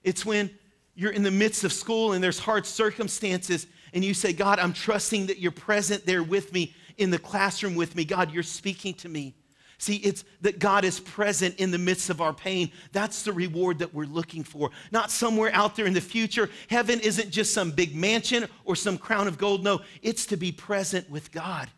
It's 0.05 0.25
when 0.25 0.49
you're 0.95 1.11
in 1.11 1.21
the 1.21 1.31
midst 1.31 1.65
of 1.65 1.73
school 1.73 2.13
and 2.13 2.23
there's 2.23 2.39
hard 2.39 2.65
circumstances 2.65 3.67
and 3.93 4.05
you 4.05 4.13
say, 4.13 4.31
God, 4.31 4.57
I'm 4.57 4.71
trusting 4.71 5.25
that 5.25 5.39
you're 5.39 5.51
present 5.51 6.05
there 6.05 6.23
with 6.23 6.53
me 6.53 6.73
in 6.95 7.11
the 7.11 7.19
classroom 7.19 7.75
with 7.75 7.93
me. 7.93 8.05
God, 8.05 8.31
you're 8.31 8.41
speaking 8.41 8.93
to 8.93 9.09
me. 9.09 9.35
See, 9.77 9.97
it's 9.97 10.23
that 10.41 10.59
God 10.59 10.85
is 10.85 10.99
present 10.99 11.55
in 11.57 11.71
the 11.71 11.77
midst 11.77 12.09
of 12.09 12.21
our 12.21 12.33
pain. 12.33 12.71
That's 12.91 13.23
the 13.23 13.33
reward 13.33 13.79
that 13.79 13.93
we're 13.93 14.05
looking 14.05 14.43
for. 14.43 14.71
Not 14.91 15.11
somewhere 15.11 15.51
out 15.53 15.75
there 15.75 15.85
in 15.85 15.93
the 15.93 16.01
future. 16.01 16.49
Heaven 16.69 16.99
isn't 17.01 17.29
just 17.29 17.53
some 17.53 17.71
big 17.71 17.95
mansion 17.95 18.47
or 18.63 18.75
some 18.75 18.97
crown 18.97 19.27
of 19.27 19.37
gold. 19.37 19.63
No, 19.63 19.81
it's 20.01 20.25
to 20.27 20.37
be 20.37 20.51
present 20.51 21.09
with 21.09 21.31
God. 21.31 21.69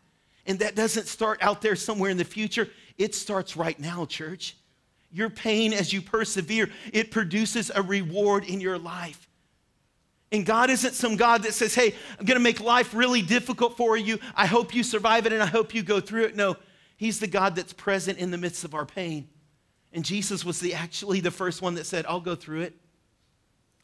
And 0.46 0.60
that 0.60 0.76
doesn't 0.76 1.08
start 1.08 1.42
out 1.42 1.60
there 1.60 1.76
somewhere 1.76 2.10
in 2.10 2.16
the 2.16 2.24
future, 2.24 2.68
it 2.96 3.14
starts 3.14 3.56
right 3.56 3.78
now, 3.78 4.06
church. 4.06 4.56
Your 5.10 5.30
pain, 5.30 5.72
as 5.72 5.92
you 5.92 6.02
persevere, 6.02 6.70
it 6.92 7.10
produces 7.10 7.70
a 7.74 7.82
reward 7.82 8.44
in 8.44 8.60
your 8.60 8.78
life. 8.78 9.28
And 10.30 10.44
God 10.44 10.68
isn't 10.68 10.94
some 10.94 11.16
God 11.16 11.42
that 11.44 11.54
says, 11.54 11.74
hey, 11.74 11.94
I'm 12.18 12.26
going 12.26 12.38
to 12.38 12.42
make 12.42 12.60
life 12.60 12.92
really 12.92 13.22
difficult 13.22 13.76
for 13.76 13.96
you. 13.96 14.18
I 14.34 14.46
hope 14.46 14.74
you 14.74 14.82
survive 14.82 15.26
it 15.26 15.32
and 15.32 15.42
I 15.42 15.46
hope 15.46 15.74
you 15.74 15.82
go 15.82 16.00
through 16.00 16.24
it. 16.24 16.36
No, 16.36 16.56
He's 16.98 17.20
the 17.20 17.28
God 17.28 17.54
that's 17.54 17.72
present 17.72 18.18
in 18.18 18.32
the 18.32 18.36
midst 18.36 18.64
of 18.64 18.74
our 18.74 18.84
pain. 18.84 19.28
And 19.92 20.04
Jesus 20.04 20.44
was 20.44 20.60
the, 20.60 20.74
actually 20.74 21.20
the 21.20 21.30
first 21.30 21.62
one 21.62 21.76
that 21.76 21.86
said, 21.86 22.04
I'll 22.06 22.20
go 22.20 22.34
through 22.34 22.62
it. 22.62 22.74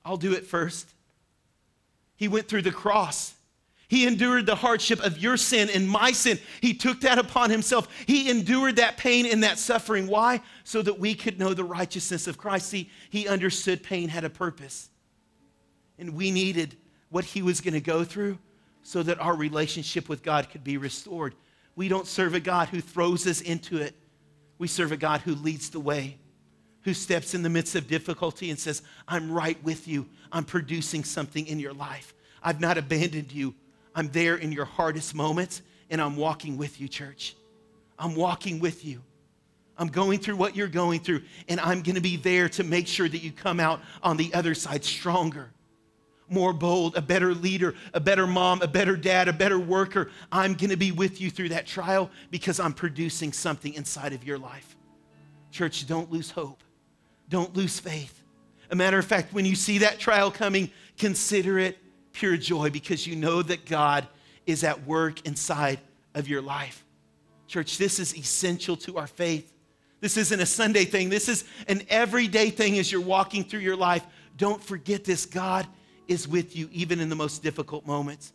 I'll 0.05 0.19
do 0.19 0.33
it 0.33 0.45
first. 0.45 0.87
He 2.17 2.29
went 2.29 2.49
through 2.49 2.63
the 2.63 2.73
cross. 2.73 3.35
He 3.87 4.07
endured 4.07 4.47
the 4.47 4.57
hardship 4.57 5.01
of 5.01 5.19
your 5.19 5.37
sin 5.37 5.71
and 5.73 5.89
my 5.89 6.11
sin. 6.11 6.41
He 6.61 6.75
took 6.75 7.03
that 7.03 7.19
upon 7.19 7.51
himself. 7.51 7.87
He 8.05 8.29
endured 8.29 8.77
that 8.77 8.97
pain 8.97 9.27
and 9.27 9.45
that 9.45 9.61
suffering. 9.61 10.09
Why? 10.09 10.41
So 10.65 10.83
that 10.83 10.99
we 10.99 11.15
could 11.15 11.39
know 11.39 11.55
the 11.55 11.65
righteousness 11.65 12.27
of 12.27 12.37
Christ. 12.37 12.69
See, 12.69 12.91
he 13.11 13.29
understood 13.29 13.85
pain 13.85 14.09
had 14.09 14.25
a 14.25 14.31
purpose. 14.31 14.91
And 16.01 16.15
we 16.15 16.33
needed 16.33 16.77
what 17.11 17.25
he 17.25 17.43
was 17.43 17.61
going 17.61 17.75
to 17.75 17.81
go 17.81 18.03
through 18.03 18.39
so 18.83 19.05
that 19.05 19.21
our 19.21 19.37
relationship 19.37 20.09
with 20.09 20.25
God 20.25 20.51
could 20.51 20.65
be 20.65 20.77
restored. 20.77 21.37
We 21.77 21.89
don't 21.89 22.07
serve 22.07 22.35
a 22.35 22.41
God 22.41 22.69
who 22.69 22.81
throws 22.81 23.27
us 23.27 23.41
into 23.41 23.79
it, 23.79 23.95
we 24.59 24.69
serve 24.69 24.93
a 24.93 24.97
God 24.97 25.21
who 25.23 25.35
leads 25.35 25.71
the 25.71 25.81
way, 25.81 26.19
who 26.83 26.95
steps 26.95 27.35
in 27.35 27.43
the 27.43 27.51
midst 27.51 27.75
of 27.75 27.89
difficulty 27.89 28.51
and 28.51 28.59
says, 28.59 28.83
I'm 29.09 29.33
right 29.33 29.63
with 29.65 29.89
you. 29.89 30.07
I'm 30.31 30.45
producing 30.45 31.05
something 31.05 31.47
in 31.47 31.59
your 31.59 31.73
life. 31.73 32.15
I've 32.43 32.61
not 32.61 32.79
abandoned 32.79 33.33
you. 33.33 33.55
I'm 33.95 34.09
there 34.09 34.37
in 34.37 34.53
your 34.53 34.65
hardest 34.65 35.15
moments, 35.15 35.63
and 35.91 36.01
I'm 36.01 36.17
walking 36.17 36.57
with 36.57 36.81
you, 36.81 36.89
church. 36.89 37.37
I'm 37.99 38.15
walking 38.15 38.61
with 38.61 38.85
you. 38.85 39.03
I'm 39.77 39.89
going 39.89 40.19
through 40.19 40.37
what 40.37 40.55
you're 40.55 40.69
going 40.69 41.01
through, 41.01 41.23
and 41.49 41.59
I'm 41.59 41.83
going 41.83 41.97
to 41.97 42.01
be 42.01 42.17
there 42.17 42.49
to 42.51 42.65
make 42.65 42.87
sure 42.87 43.09
that 43.09 43.19
you 43.19 43.33
come 43.33 43.59
out 43.59 43.81
on 44.03 44.17
the 44.17 44.33
other 44.35 44.55
side 44.55 44.85
stronger 44.85 45.54
more 46.29 46.53
bold, 46.53 46.97
a 46.97 47.03
better 47.03 47.35
leader, 47.35 47.75
a 47.93 48.01
better 48.01 48.27
mom, 48.27 48.63
a 48.63 48.69
better 48.69 48.97
dad, 48.97 49.29
a 49.29 49.33
better 49.33 49.59
worker. 49.59 50.11
I'm 50.33 50.55
going 50.55 50.71
to 50.71 50.77
be 50.77 50.93
with 50.93 51.21
you 51.21 51.31
through 51.31 51.51
that 51.51 51.67
trial 51.67 52.11
because 52.31 52.59
I'm 52.59 52.73
producing 52.73 53.33
something 53.33 53.75
inside 53.75 54.13
of 54.13 54.25
your 54.25 54.39
life. 54.39 54.77
Church, 55.51 55.87
don't 55.87 56.11
lose 56.11 56.31
hope. 56.31 56.63
Don't 57.29 57.55
lose 57.55 57.79
faith. 57.79 58.23
A 58.71 58.77
matter 58.77 58.99
of 58.99 59.05
fact, 59.05 59.33
when 59.33 59.45
you 59.45 59.55
see 59.55 59.79
that 59.79 59.99
trial 59.99 60.31
coming, 60.31 60.71
consider 60.99 61.59
it 61.59 61.79
pure 62.13 62.37
joy 62.37 62.71
because 62.71 63.07
you 63.07 63.17
know 63.17 63.43
that 63.43 63.67
God 63.67 64.07
is 64.47 64.65
at 64.65 64.87
work 64.87 65.27
inside 65.27 65.79
of 66.15 66.29
your 66.29 66.43
life. 66.43 66.85
Church, 67.47 67.79
this 67.79 67.99
is 67.99 68.17
essential 68.17 68.77
to 68.79 68.99
our 68.99 69.07
faith. 69.07 69.53
This 70.01 70.17
isn't 70.17 70.41
a 70.41 70.47
Sunday 70.47 70.85
thing. 70.85 71.09
This 71.09 71.29
is 71.29 71.45
an 71.69 71.83
everyday 71.89 72.51
thing 72.51 72.79
as 72.79 72.91
you're 72.91 73.01
walking 73.01 73.45
through 73.45 73.61
your 73.61 73.77
life. 73.77 74.05
Don't 74.37 74.63
forget 74.63 75.05
this. 75.05 75.25
God 75.25 75.67
is 76.09 76.29
with 76.29 76.57
you 76.57 76.69
even 76.73 77.01
in 77.01 77.09
the 77.09 77.17
most 77.17 77.43
difficult 77.43 77.87
moments. 77.87 78.33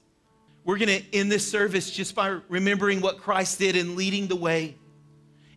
We're 0.65 0.77
going 0.77 1.01
to 1.01 1.15
end 1.15 1.31
this 1.31 1.49
service 1.49 1.89
just 1.89 2.15
by 2.15 2.39
remembering 2.47 3.01
what 3.01 3.19
Christ 3.19 3.59
did 3.59 3.75
in 3.75 3.95
leading 3.95 4.27
the 4.27 4.35
way 4.35 4.75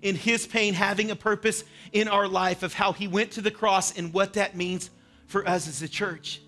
in 0.03 0.17
his 0.17 0.47
pain, 0.47 0.75
having 0.75 1.11
a 1.11 1.17
purpose 1.17 1.65
in 1.93 2.09
our 2.09 2.27
life 2.29 2.63
of 2.63 2.75
how 2.75 2.93
he 2.93 3.09
went 3.09 3.31
to 3.33 3.41
the 3.41 3.51
cross 3.51 3.97
and 3.97 4.13
what 4.13 4.35
that 4.35 4.57
means 4.57 4.91
for 5.27 5.49
us 5.49 5.69
as 5.69 5.81
a 5.81 5.89
church. 5.89 6.41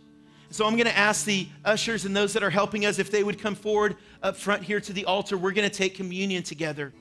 So 0.50 0.66
I'm 0.66 0.74
going 0.74 0.86
to 0.86 0.96
ask 0.96 1.24
the 1.24 1.48
ushers 1.64 2.04
and 2.04 2.14
those 2.14 2.32
that 2.34 2.42
are 2.42 2.50
helping 2.50 2.84
us 2.84 2.98
if 2.98 3.10
they 3.10 3.24
would 3.24 3.38
come 3.38 3.54
forward 3.54 3.96
up 4.22 4.36
front 4.36 4.62
here 4.62 4.80
to 4.80 4.92
the 4.92 5.04
altar. 5.04 5.36
We're 5.36 5.52
going 5.52 5.68
to 5.68 5.74
take 5.74 5.94
communion 5.94 6.42
together. 6.42 6.92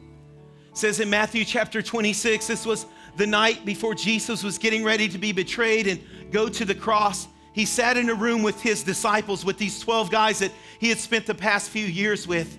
It 0.72 0.78
says 0.78 1.00
in 1.00 1.10
Matthew 1.10 1.46
chapter 1.46 1.82
26, 1.82 2.48
this 2.48 2.66
was 2.66 2.88
the 3.16 3.28
night 3.28 3.64
before 3.64 3.94
Jesus 3.94 4.44
was 4.44 4.58
getting 4.58 4.84
ready 4.84 5.08
to 5.08 5.20
be 5.20 5.32
betrayed 5.32 5.86
and 5.88 6.02
go 6.32 6.50
to 6.50 6.66
the 6.66 6.74
cross 6.74 7.28
he 7.54 7.66
sat 7.66 7.98
in 7.98 8.10
a 8.10 8.16
room 8.16 8.42
with 8.42 8.62
his 8.62 8.84
disciples, 8.84 9.46
with 9.46 9.58
these 9.58 9.80
12 9.80 10.10
guys 10.10 10.40
that 10.40 10.52
he 10.80 10.90
had 10.90 10.98
spent 10.98 11.28
the 11.28 11.36
past 11.36 11.70
few 11.70 11.86
years 11.86 12.28
with. 12.28 12.58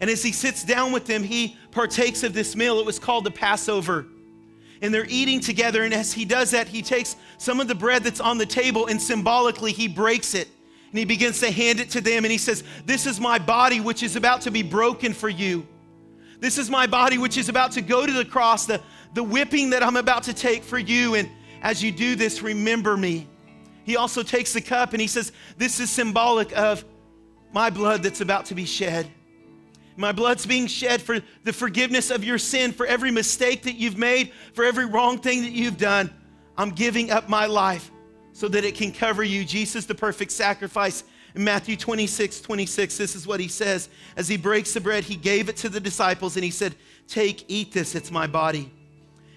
And 0.00 0.08
as 0.08 0.22
he 0.22 0.30
sits 0.30 0.62
down 0.62 0.92
with 0.92 1.06
them, 1.06 1.24
he 1.24 1.56
partakes 1.72 2.22
of 2.22 2.32
this 2.32 2.54
meal. 2.54 2.78
It 2.78 2.86
was 2.86 3.00
called 3.00 3.24
the 3.24 3.32
Passover. 3.32 4.06
And 4.80 4.94
they're 4.94 5.06
eating 5.08 5.40
together. 5.40 5.82
And 5.82 5.92
as 5.92 6.12
he 6.12 6.24
does 6.24 6.52
that, 6.52 6.68
he 6.68 6.80
takes 6.80 7.16
some 7.38 7.58
of 7.58 7.66
the 7.66 7.74
bread 7.74 8.04
that's 8.04 8.20
on 8.20 8.38
the 8.38 8.46
table 8.46 8.86
and 8.86 9.02
symbolically 9.02 9.72
he 9.72 9.88
breaks 9.88 10.34
it. 10.34 10.46
And 10.90 10.98
he 10.98 11.04
begins 11.04 11.40
to 11.40 11.50
hand 11.50 11.80
it 11.80 11.90
to 11.90 12.00
them. 12.00 12.24
And 12.24 12.30
he 12.30 12.38
says, 12.38 12.62
This 12.86 13.04
is 13.04 13.20
my 13.20 13.38
body, 13.38 13.80
which 13.80 14.04
is 14.04 14.14
about 14.14 14.42
to 14.42 14.52
be 14.52 14.62
broken 14.62 15.12
for 15.12 15.28
you. 15.28 15.66
This 16.38 16.56
is 16.56 16.70
my 16.70 16.86
body, 16.86 17.18
which 17.18 17.36
is 17.36 17.48
about 17.48 17.72
to 17.72 17.80
go 17.80 18.06
to 18.06 18.12
the 18.12 18.24
cross, 18.24 18.64
the, 18.64 18.80
the 19.12 19.24
whipping 19.24 19.70
that 19.70 19.82
I'm 19.82 19.96
about 19.96 20.22
to 20.22 20.32
take 20.32 20.62
for 20.62 20.78
you. 20.78 21.16
And 21.16 21.28
as 21.62 21.82
you 21.82 21.90
do 21.90 22.14
this, 22.14 22.40
remember 22.42 22.96
me 22.96 23.26
he 23.88 23.96
also 23.96 24.22
takes 24.22 24.52
the 24.52 24.60
cup 24.60 24.92
and 24.92 25.00
he 25.00 25.06
says, 25.06 25.32
This 25.56 25.80
is 25.80 25.88
symbolic 25.88 26.54
of 26.54 26.84
my 27.54 27.70
blood 27.70 28.02
that's 28.02 28.20
about 28.20 28.44
to 28.46 28.54
be 28.54 28.66
shed. 28.66 29.08
My 29.96 30.12
blood's 30.12 30.44
being 30.44 30.66
shed 30.66 31.00
for 31.00 31.20
the 31.44 31.54
forgiveness 31.54 32.10
of 32.10 32.22
your 32.22 32.36
sin, 32.36 32.72
for 32.72 32.84
every 32.84 33.10
mistake 33.10 33.62
that 33.62 33.76
you've 33.76 33.96
made, 33.96 34.32
for 34.52 34.62
every 34.62 34.84
wrong 34.84 35.18
thing 35.18 35.40
that 35.40 35.52
you've 35.52 35.78
done. 35.78 36.12
I'm 36.58 36.68
giving 36.68 37.10
up 37.10 37.30
my 37.30 37.46
life 37.46 37.90
so 38.34 38.46
that 38.48 38.62
it 38.62 38.74
can 38.74 38.92
cover 38.92 39.24
you. 39.24 39.42
Jesus, 39.42 39.86
the 39.86 39.94
perfect 39.94 40.32
sacrifice. 40.32 41.02
In 41.34 41.42
Matthew 41.42 41.74
26, 41.74 42.42
26, 42.42 42.98
this 42.98 43.16
is 43.16 43.26
what 43.26 43.40
he 43.40 43.48
says. 43.48 43.88
As 44.18 44.28
he 44.28 44.36
breaks 44.36 44.74
the 44.74 44.82
bread, 44.82 45.04
he 45.04 45.16
gave 45.16 45.48
it 45.48 45.56
to 45.58 45.70
the 45.70 45.80
disciples 45.80 46.36
and 46.36 46.44
he 46.44 46.50
said, 46.50 46.74
Take, 47.06 47.46
eat 47.48 47.72
this, 47.72 47.94
it's 47.94 48.10
my 48.10 48.26
body. 48.26 48.70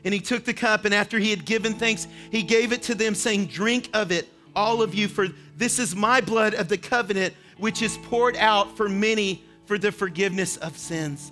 And 0.04 0.14
he 0.14 0.20
took 0.20 0.44
the 0.44 0.54
cup, 0.54 0.84
and 0.84 0.94
after 0.94 1.20
he 1.20 1.30
had 1.30 1.46
given 1.46 1.74
thanks, 1.74 2.06
he 2.32 2.44
gave 2.44 2.74
it 2.74 2.84
to 2.84 2.96
them, 2.96 3.16
saying, 3.16 3.46
Drink 3.46 3.90
of 3.94 4.12
it 4.12 4.28
all 4.56 4.82
of 4.82 4.94
you, 4.94 5.08
for 5.08 5.28
this 5.56 5.80
is 5.80 5.96
my 5.96 6.22
blood 6.22 6.54
of 6.54 6.68
the 6.68 6.78
covenant, 6.78 7.34
which 7.58 7.82
is 7.82 7.98
poured 7.98 8.36
out 8.38 8.76
for 8.76 8.90
many 8.90 9.44
for 9.66 9.78
the 9.78 9.92
forgiveness 9.92 10.58
of 10.58 10.78
sins. 10.78 11.32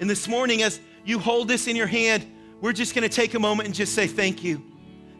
And 0.00 0.10
this 0.10 0.28
morning, 0.28 0.62
as 0.62 0.80
you 1.04 1.18
hold 1.18 1.48
this 1.48 1.66
in 1.68 1.76
your 1.76 1.86
hand, 1.86 2.26
we're 2.60 2.72
just 2.72 2.94
gonna 2.94 3.08
take 3.08 3.34
a 3.34 3.38
moment 3.38 3.66
and 3.66 3.74
just 3.74 3.94
say 3.94 4.06
thank 4.06 4.42
you. 4.42 4.62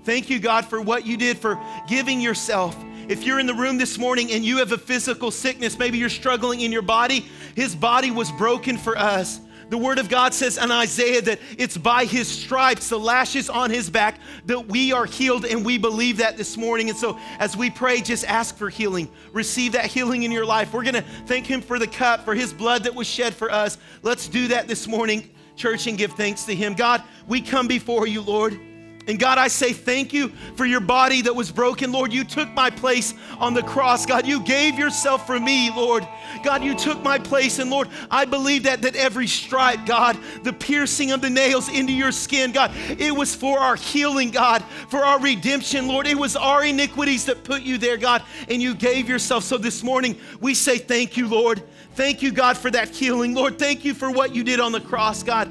Thank 0.05 0.31
you, 0.31 0.39
God, 0.39 0.67
for 0.67 0.81
what 0.81 1.07
you 1.07 1.17
did, 1.17 1.39
for 1.39 1.59
giving 1.89 2.21
yourself. 2.21 2.77
If 3.09 3.25
you're 3.25 3.39
in 3.39 3.47
the 3.47 3.55
room 3.55 3.79
this 3.79 3.99
morning 3.99 4.33
and 4.33 4.45
you 4.45 4.59
have 4.59 4.73
a 4.73 4.79
physical 4.79 5.31
sickness, 5.31 5.79
maybe 5.79 5.99
you're 5.99 6.09
struggling 6.09 6.61
in 6.61 6.73
your 6.73 6.83
body, 6.83 7.27
His 7.55 7.75
body 7.75 8.11
was 8.11 8.31
broken 8.33 8.77
for 8.77 8.99
us. 8.99 9.41
The 9.69 9.79
Word 9.79 9.99
of 9.99 10.09
God 10.09 10.33
says 10.33 10.59
in 10.59 10.71
Isaiah 10.71 11.21
that 11.23 11.41
it's 11.59 11.77
by 11.77 12.05
His 12.05 12.29
stripes, 12.29 12.89
the 12.89 12.99
lashes 12.99 13.51
on 13.51 13.71
His 13.71 13.91
back, 13.91 14.21
that 14.47 14.69
we 14.69 14.93
are 14.93 15.07
healed, 15.07 15.45
and 15.45 15.65
we 15.65 15.77
believe 15.77 16.19
that 16.19 16.37
this 16.37 16.57
morning. 16.57 16.89
And 16.89 16.99
so, 16.99 17.19
as 17.39 17.57
we 17.57 17.71
pray, 17.71 18.01
just 18.01 18.25
ask 18.25 18.57
for 18.57 18.69
healing. 18.69 19.09
Receive 19.33 19.73
that 19.73 19.87
healing 19.87 20.23
in 20.23 20.31
your 20.31 20.47
life. 20.47 20.73
We're 20.73 20.85
going 20.85 20.95
to 20.95 21.05
thank 21.27 21.47
Him 21.47 21.61
for 21.61 21.79
the 21.79 21.89
cup, 21.89 22.25
for 22.25 22.35
His 22.35 22.53
blood 22.53 22.85
that 22.85 22.95
was 22.95 23.09
shed 23.09 23.35
for 23.35 23.51
us. 23.51 23.79
Let's 24.03 24.29
do 24.29 24.49
that 24.49 24.69
this 24.69 24.87
morning, 24.87 25.31
church, 25.57 25.87
and 25.89 25.99
give 25.99 26.13
thanks 26.13 26.45
to 26.45 26.55
Him. 26.55 26.75
God, 26.75 27.03
we 27.27 27.41
come 27.41 27.67
before 27.67 28.07
you, 28.07 28.23
Lord. 28.23 28.61
And 29.09 29.21
God, 29.21 29.39
I 29.39 29.47
say 29.49 29.73
thank 29.73 30.13
you 30.13 30.29
for 30.57 30.67
your 30.67 30.81
body 30.81 31.23
that 31.23 31.35
was 31.35 31.53
broken. 31.53 31.93
Lord, 31.93 32.13
you 32.13 32.25
took 32.25 32.53
my 32.55 32.71
place 32.71 33.15
on 33.39 33.55
the 33.55 33.63
cross. 33.63 34.05
God, 34.05 34.27
you 34.27 34.41
gave 34.41 34.79
yourself 34.79 35.27
for 35.27 35.39
me, 35.39 35.71
Lord. 35.71 36.07
God, 36.43 36.65
you 36.65 36.75
took 36.75 37.01
my 37.03 37.19
place. 37.19 37.61
And 37.61 37.71
Lord, 37.71 37.89
I 38.11 38.25
believe 38.25 38.65
that 38.65 38.83
that 38.83 38.97
every 38.97 39.29
stripe, 39.29 39.87
God, 39.87 40.19
the 40.43 40.53
piercing 40.53 41.13
of 41.13 41.21
the 41.21 41.31
nails 41.31 41.69
into 41.69 41.93
your 41.93 42.11
skin, 42.11 42.51
God, 42.51 42.73
it 42.99 43.15
was 43.15 43.35
for 43.35 43.61
our 43.61 43.77
healing, 43.77 44.31
God, 44.33 44.65
for 44.89 45.05
our 45.05 45.21
redemption, 45.21 45.87
Lord. 45.87 46.07
It 46.09 46.19
was 46.19 46.35
our 46.35 46.65
iniquities 46.65 47.27
that 47.27 47.45
put 47.45 47.63
you 47.63 47.79
there, 47.79 47.97
God, 47.97 48.23
and 48.49 48.61
you 48.61 48.75
gave 48.75 49.09
yourself. 49.09 49.45
So 49.45 49.57
this 49.57 49.85
morning, 49.85 50.19
we 50.41 50.55
say 50.55 50.79
thank 50.79 51.17
you, 51.17 51.29
Lord. 51.29 51.63
Thank 51.95 52.23
you, 52.23 52.33
God, 52.33 52.59
for 52.59 52.71
that 52.73 52.89
healing. 52.91 53.35
Lord, 53.35 53.59
thank 53.59 53.85
you 53.85 53.95
for 53.95 54.11
what 54.11 54.35
you 54.35 54.43
did 54.43 54.59
on 54.59 54.73
the 54.73 54.81
cross, 54.81 55.23
God. 55.23 55.49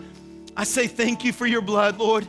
I 0.58 0.63
say 0.65 0.88
thank 0.88 1.24
you 1.24 1.34
for 1.34 1.48
your 1.48 1.62
blood, 1.62 1.98
Lord. 1.98 2.28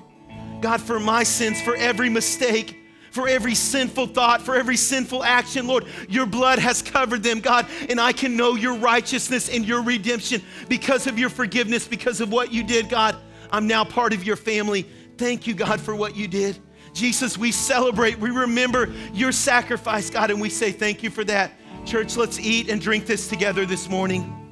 God, 0.61 0.81
for 0.81 0.99
my 0.99 1.23
sins, 1.23 1.61
for 1.61 1.77
every 1.77 2.09
mistake, 2.09 2.77
for 3.11 3.29
every 3.29 3.55
sinful 3.55 4.09
thought, 4.09 4.43
for 4.43 4.57
every 4.57 4.77
sinful 4.77 5.25
action, 5.25 5.67
Lord, 5.67 5.87
your 6.09 6.27
blood 6.27 6.59
has 6.59 6.83
covered 6.83 7.23
them, 7.23 7.41
God, 7.41 7.67
and 7.89 8.01
I 8.01 8.13
can 8.13 8.37
know 8.37 8.55
your 8.55 8.75
righteousness 8.75 9.49
and 9.49 9.65
your 9.65 9.83
redemption 9.83 10.43
because 10.69 11.07
of 11.07 11.19
your 11.19 11.31
forgiveness, 11.31 11.89
because 11.89 12.21
of 12.21 12.31
what 12.31 12.53
you 12.53 12.63
did, 12.63 12.89
God. 12.89 13.17
I'm 13.51 13.67
now 13.67 13.85
part 13.85 14.13
of 14.13 14.25
your 14.25 14.37
family. 14.37 14.87
Thank 15.17 15.47
you, 15.47 15.55
God, 15.55 15.81
for 15.81 15.95
what 15.95 16.15
you 16.15 16.29
did. 16.29 16.59
Jesus, 16.93 17.37
we 17.37 17.53
celebrate, 17.53 18.19
we 18.19 18.31
remember 18.31 18.93
your 19.13 19.33
sacrifice, 19.33 20.11
God, 20.11 20.31
and 20.31 20.41
we 20.41 20.51
say 20.51 20.73
thank 20.73 21.03
you 21.03 21.11
for 21.11 21.25
that. 21.25 21.53
Church, 21.85 22.17
let's 22.17 22.39
eat 22.39 22.69
and 22.71 22.81
drink 22.81 23.07
this 23.07 23.29
together 23.29 23.67
this 23.67 23.89
morning. 23.89 24.46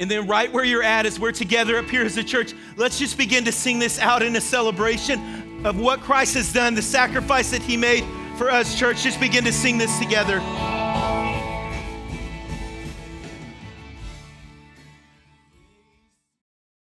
And 0.00 0.10
then, 0.10 0.26
right 0.26 0.50
where 0.50 0.64
you're 0.64 0.82
at, 0.82 1.04
as 1.04 1.20
we're 1.20 1.30
together 1.30 1.76
up 1.76 1.84
here 1.84 2.02
as 2.02 2.16
a 2.16 2.24
church, 2.24 2.54
let's 2.76 2.98
just 2.98 3.18
begin 3.18 3.44
to 3.44 3.52
sing 3.52 3.78
this 3.78 3.98
out 3.98 4.22
in 4.22 4.34
a 4.34 4.40
celebration 4.40 5.66
of 5.66 5.78
what 5.78 6.00
Christ 6.00 6.34
has 6.34 6.50
done, 6.50 6.74
the 6.74 6.80
sacrifice 6.80 7.50
that 7.50 7.62
He 7.62 7.76
made 7.76 8.04
for 8.38 8.50
us, 8.50 8.78
church. 8.78 9.02
Just 9.02 9.20
begin 9.20 9.44
to 9.44 9.52
sing 9.52 9.76
this 9.76 9.98
together. 9.98 10.40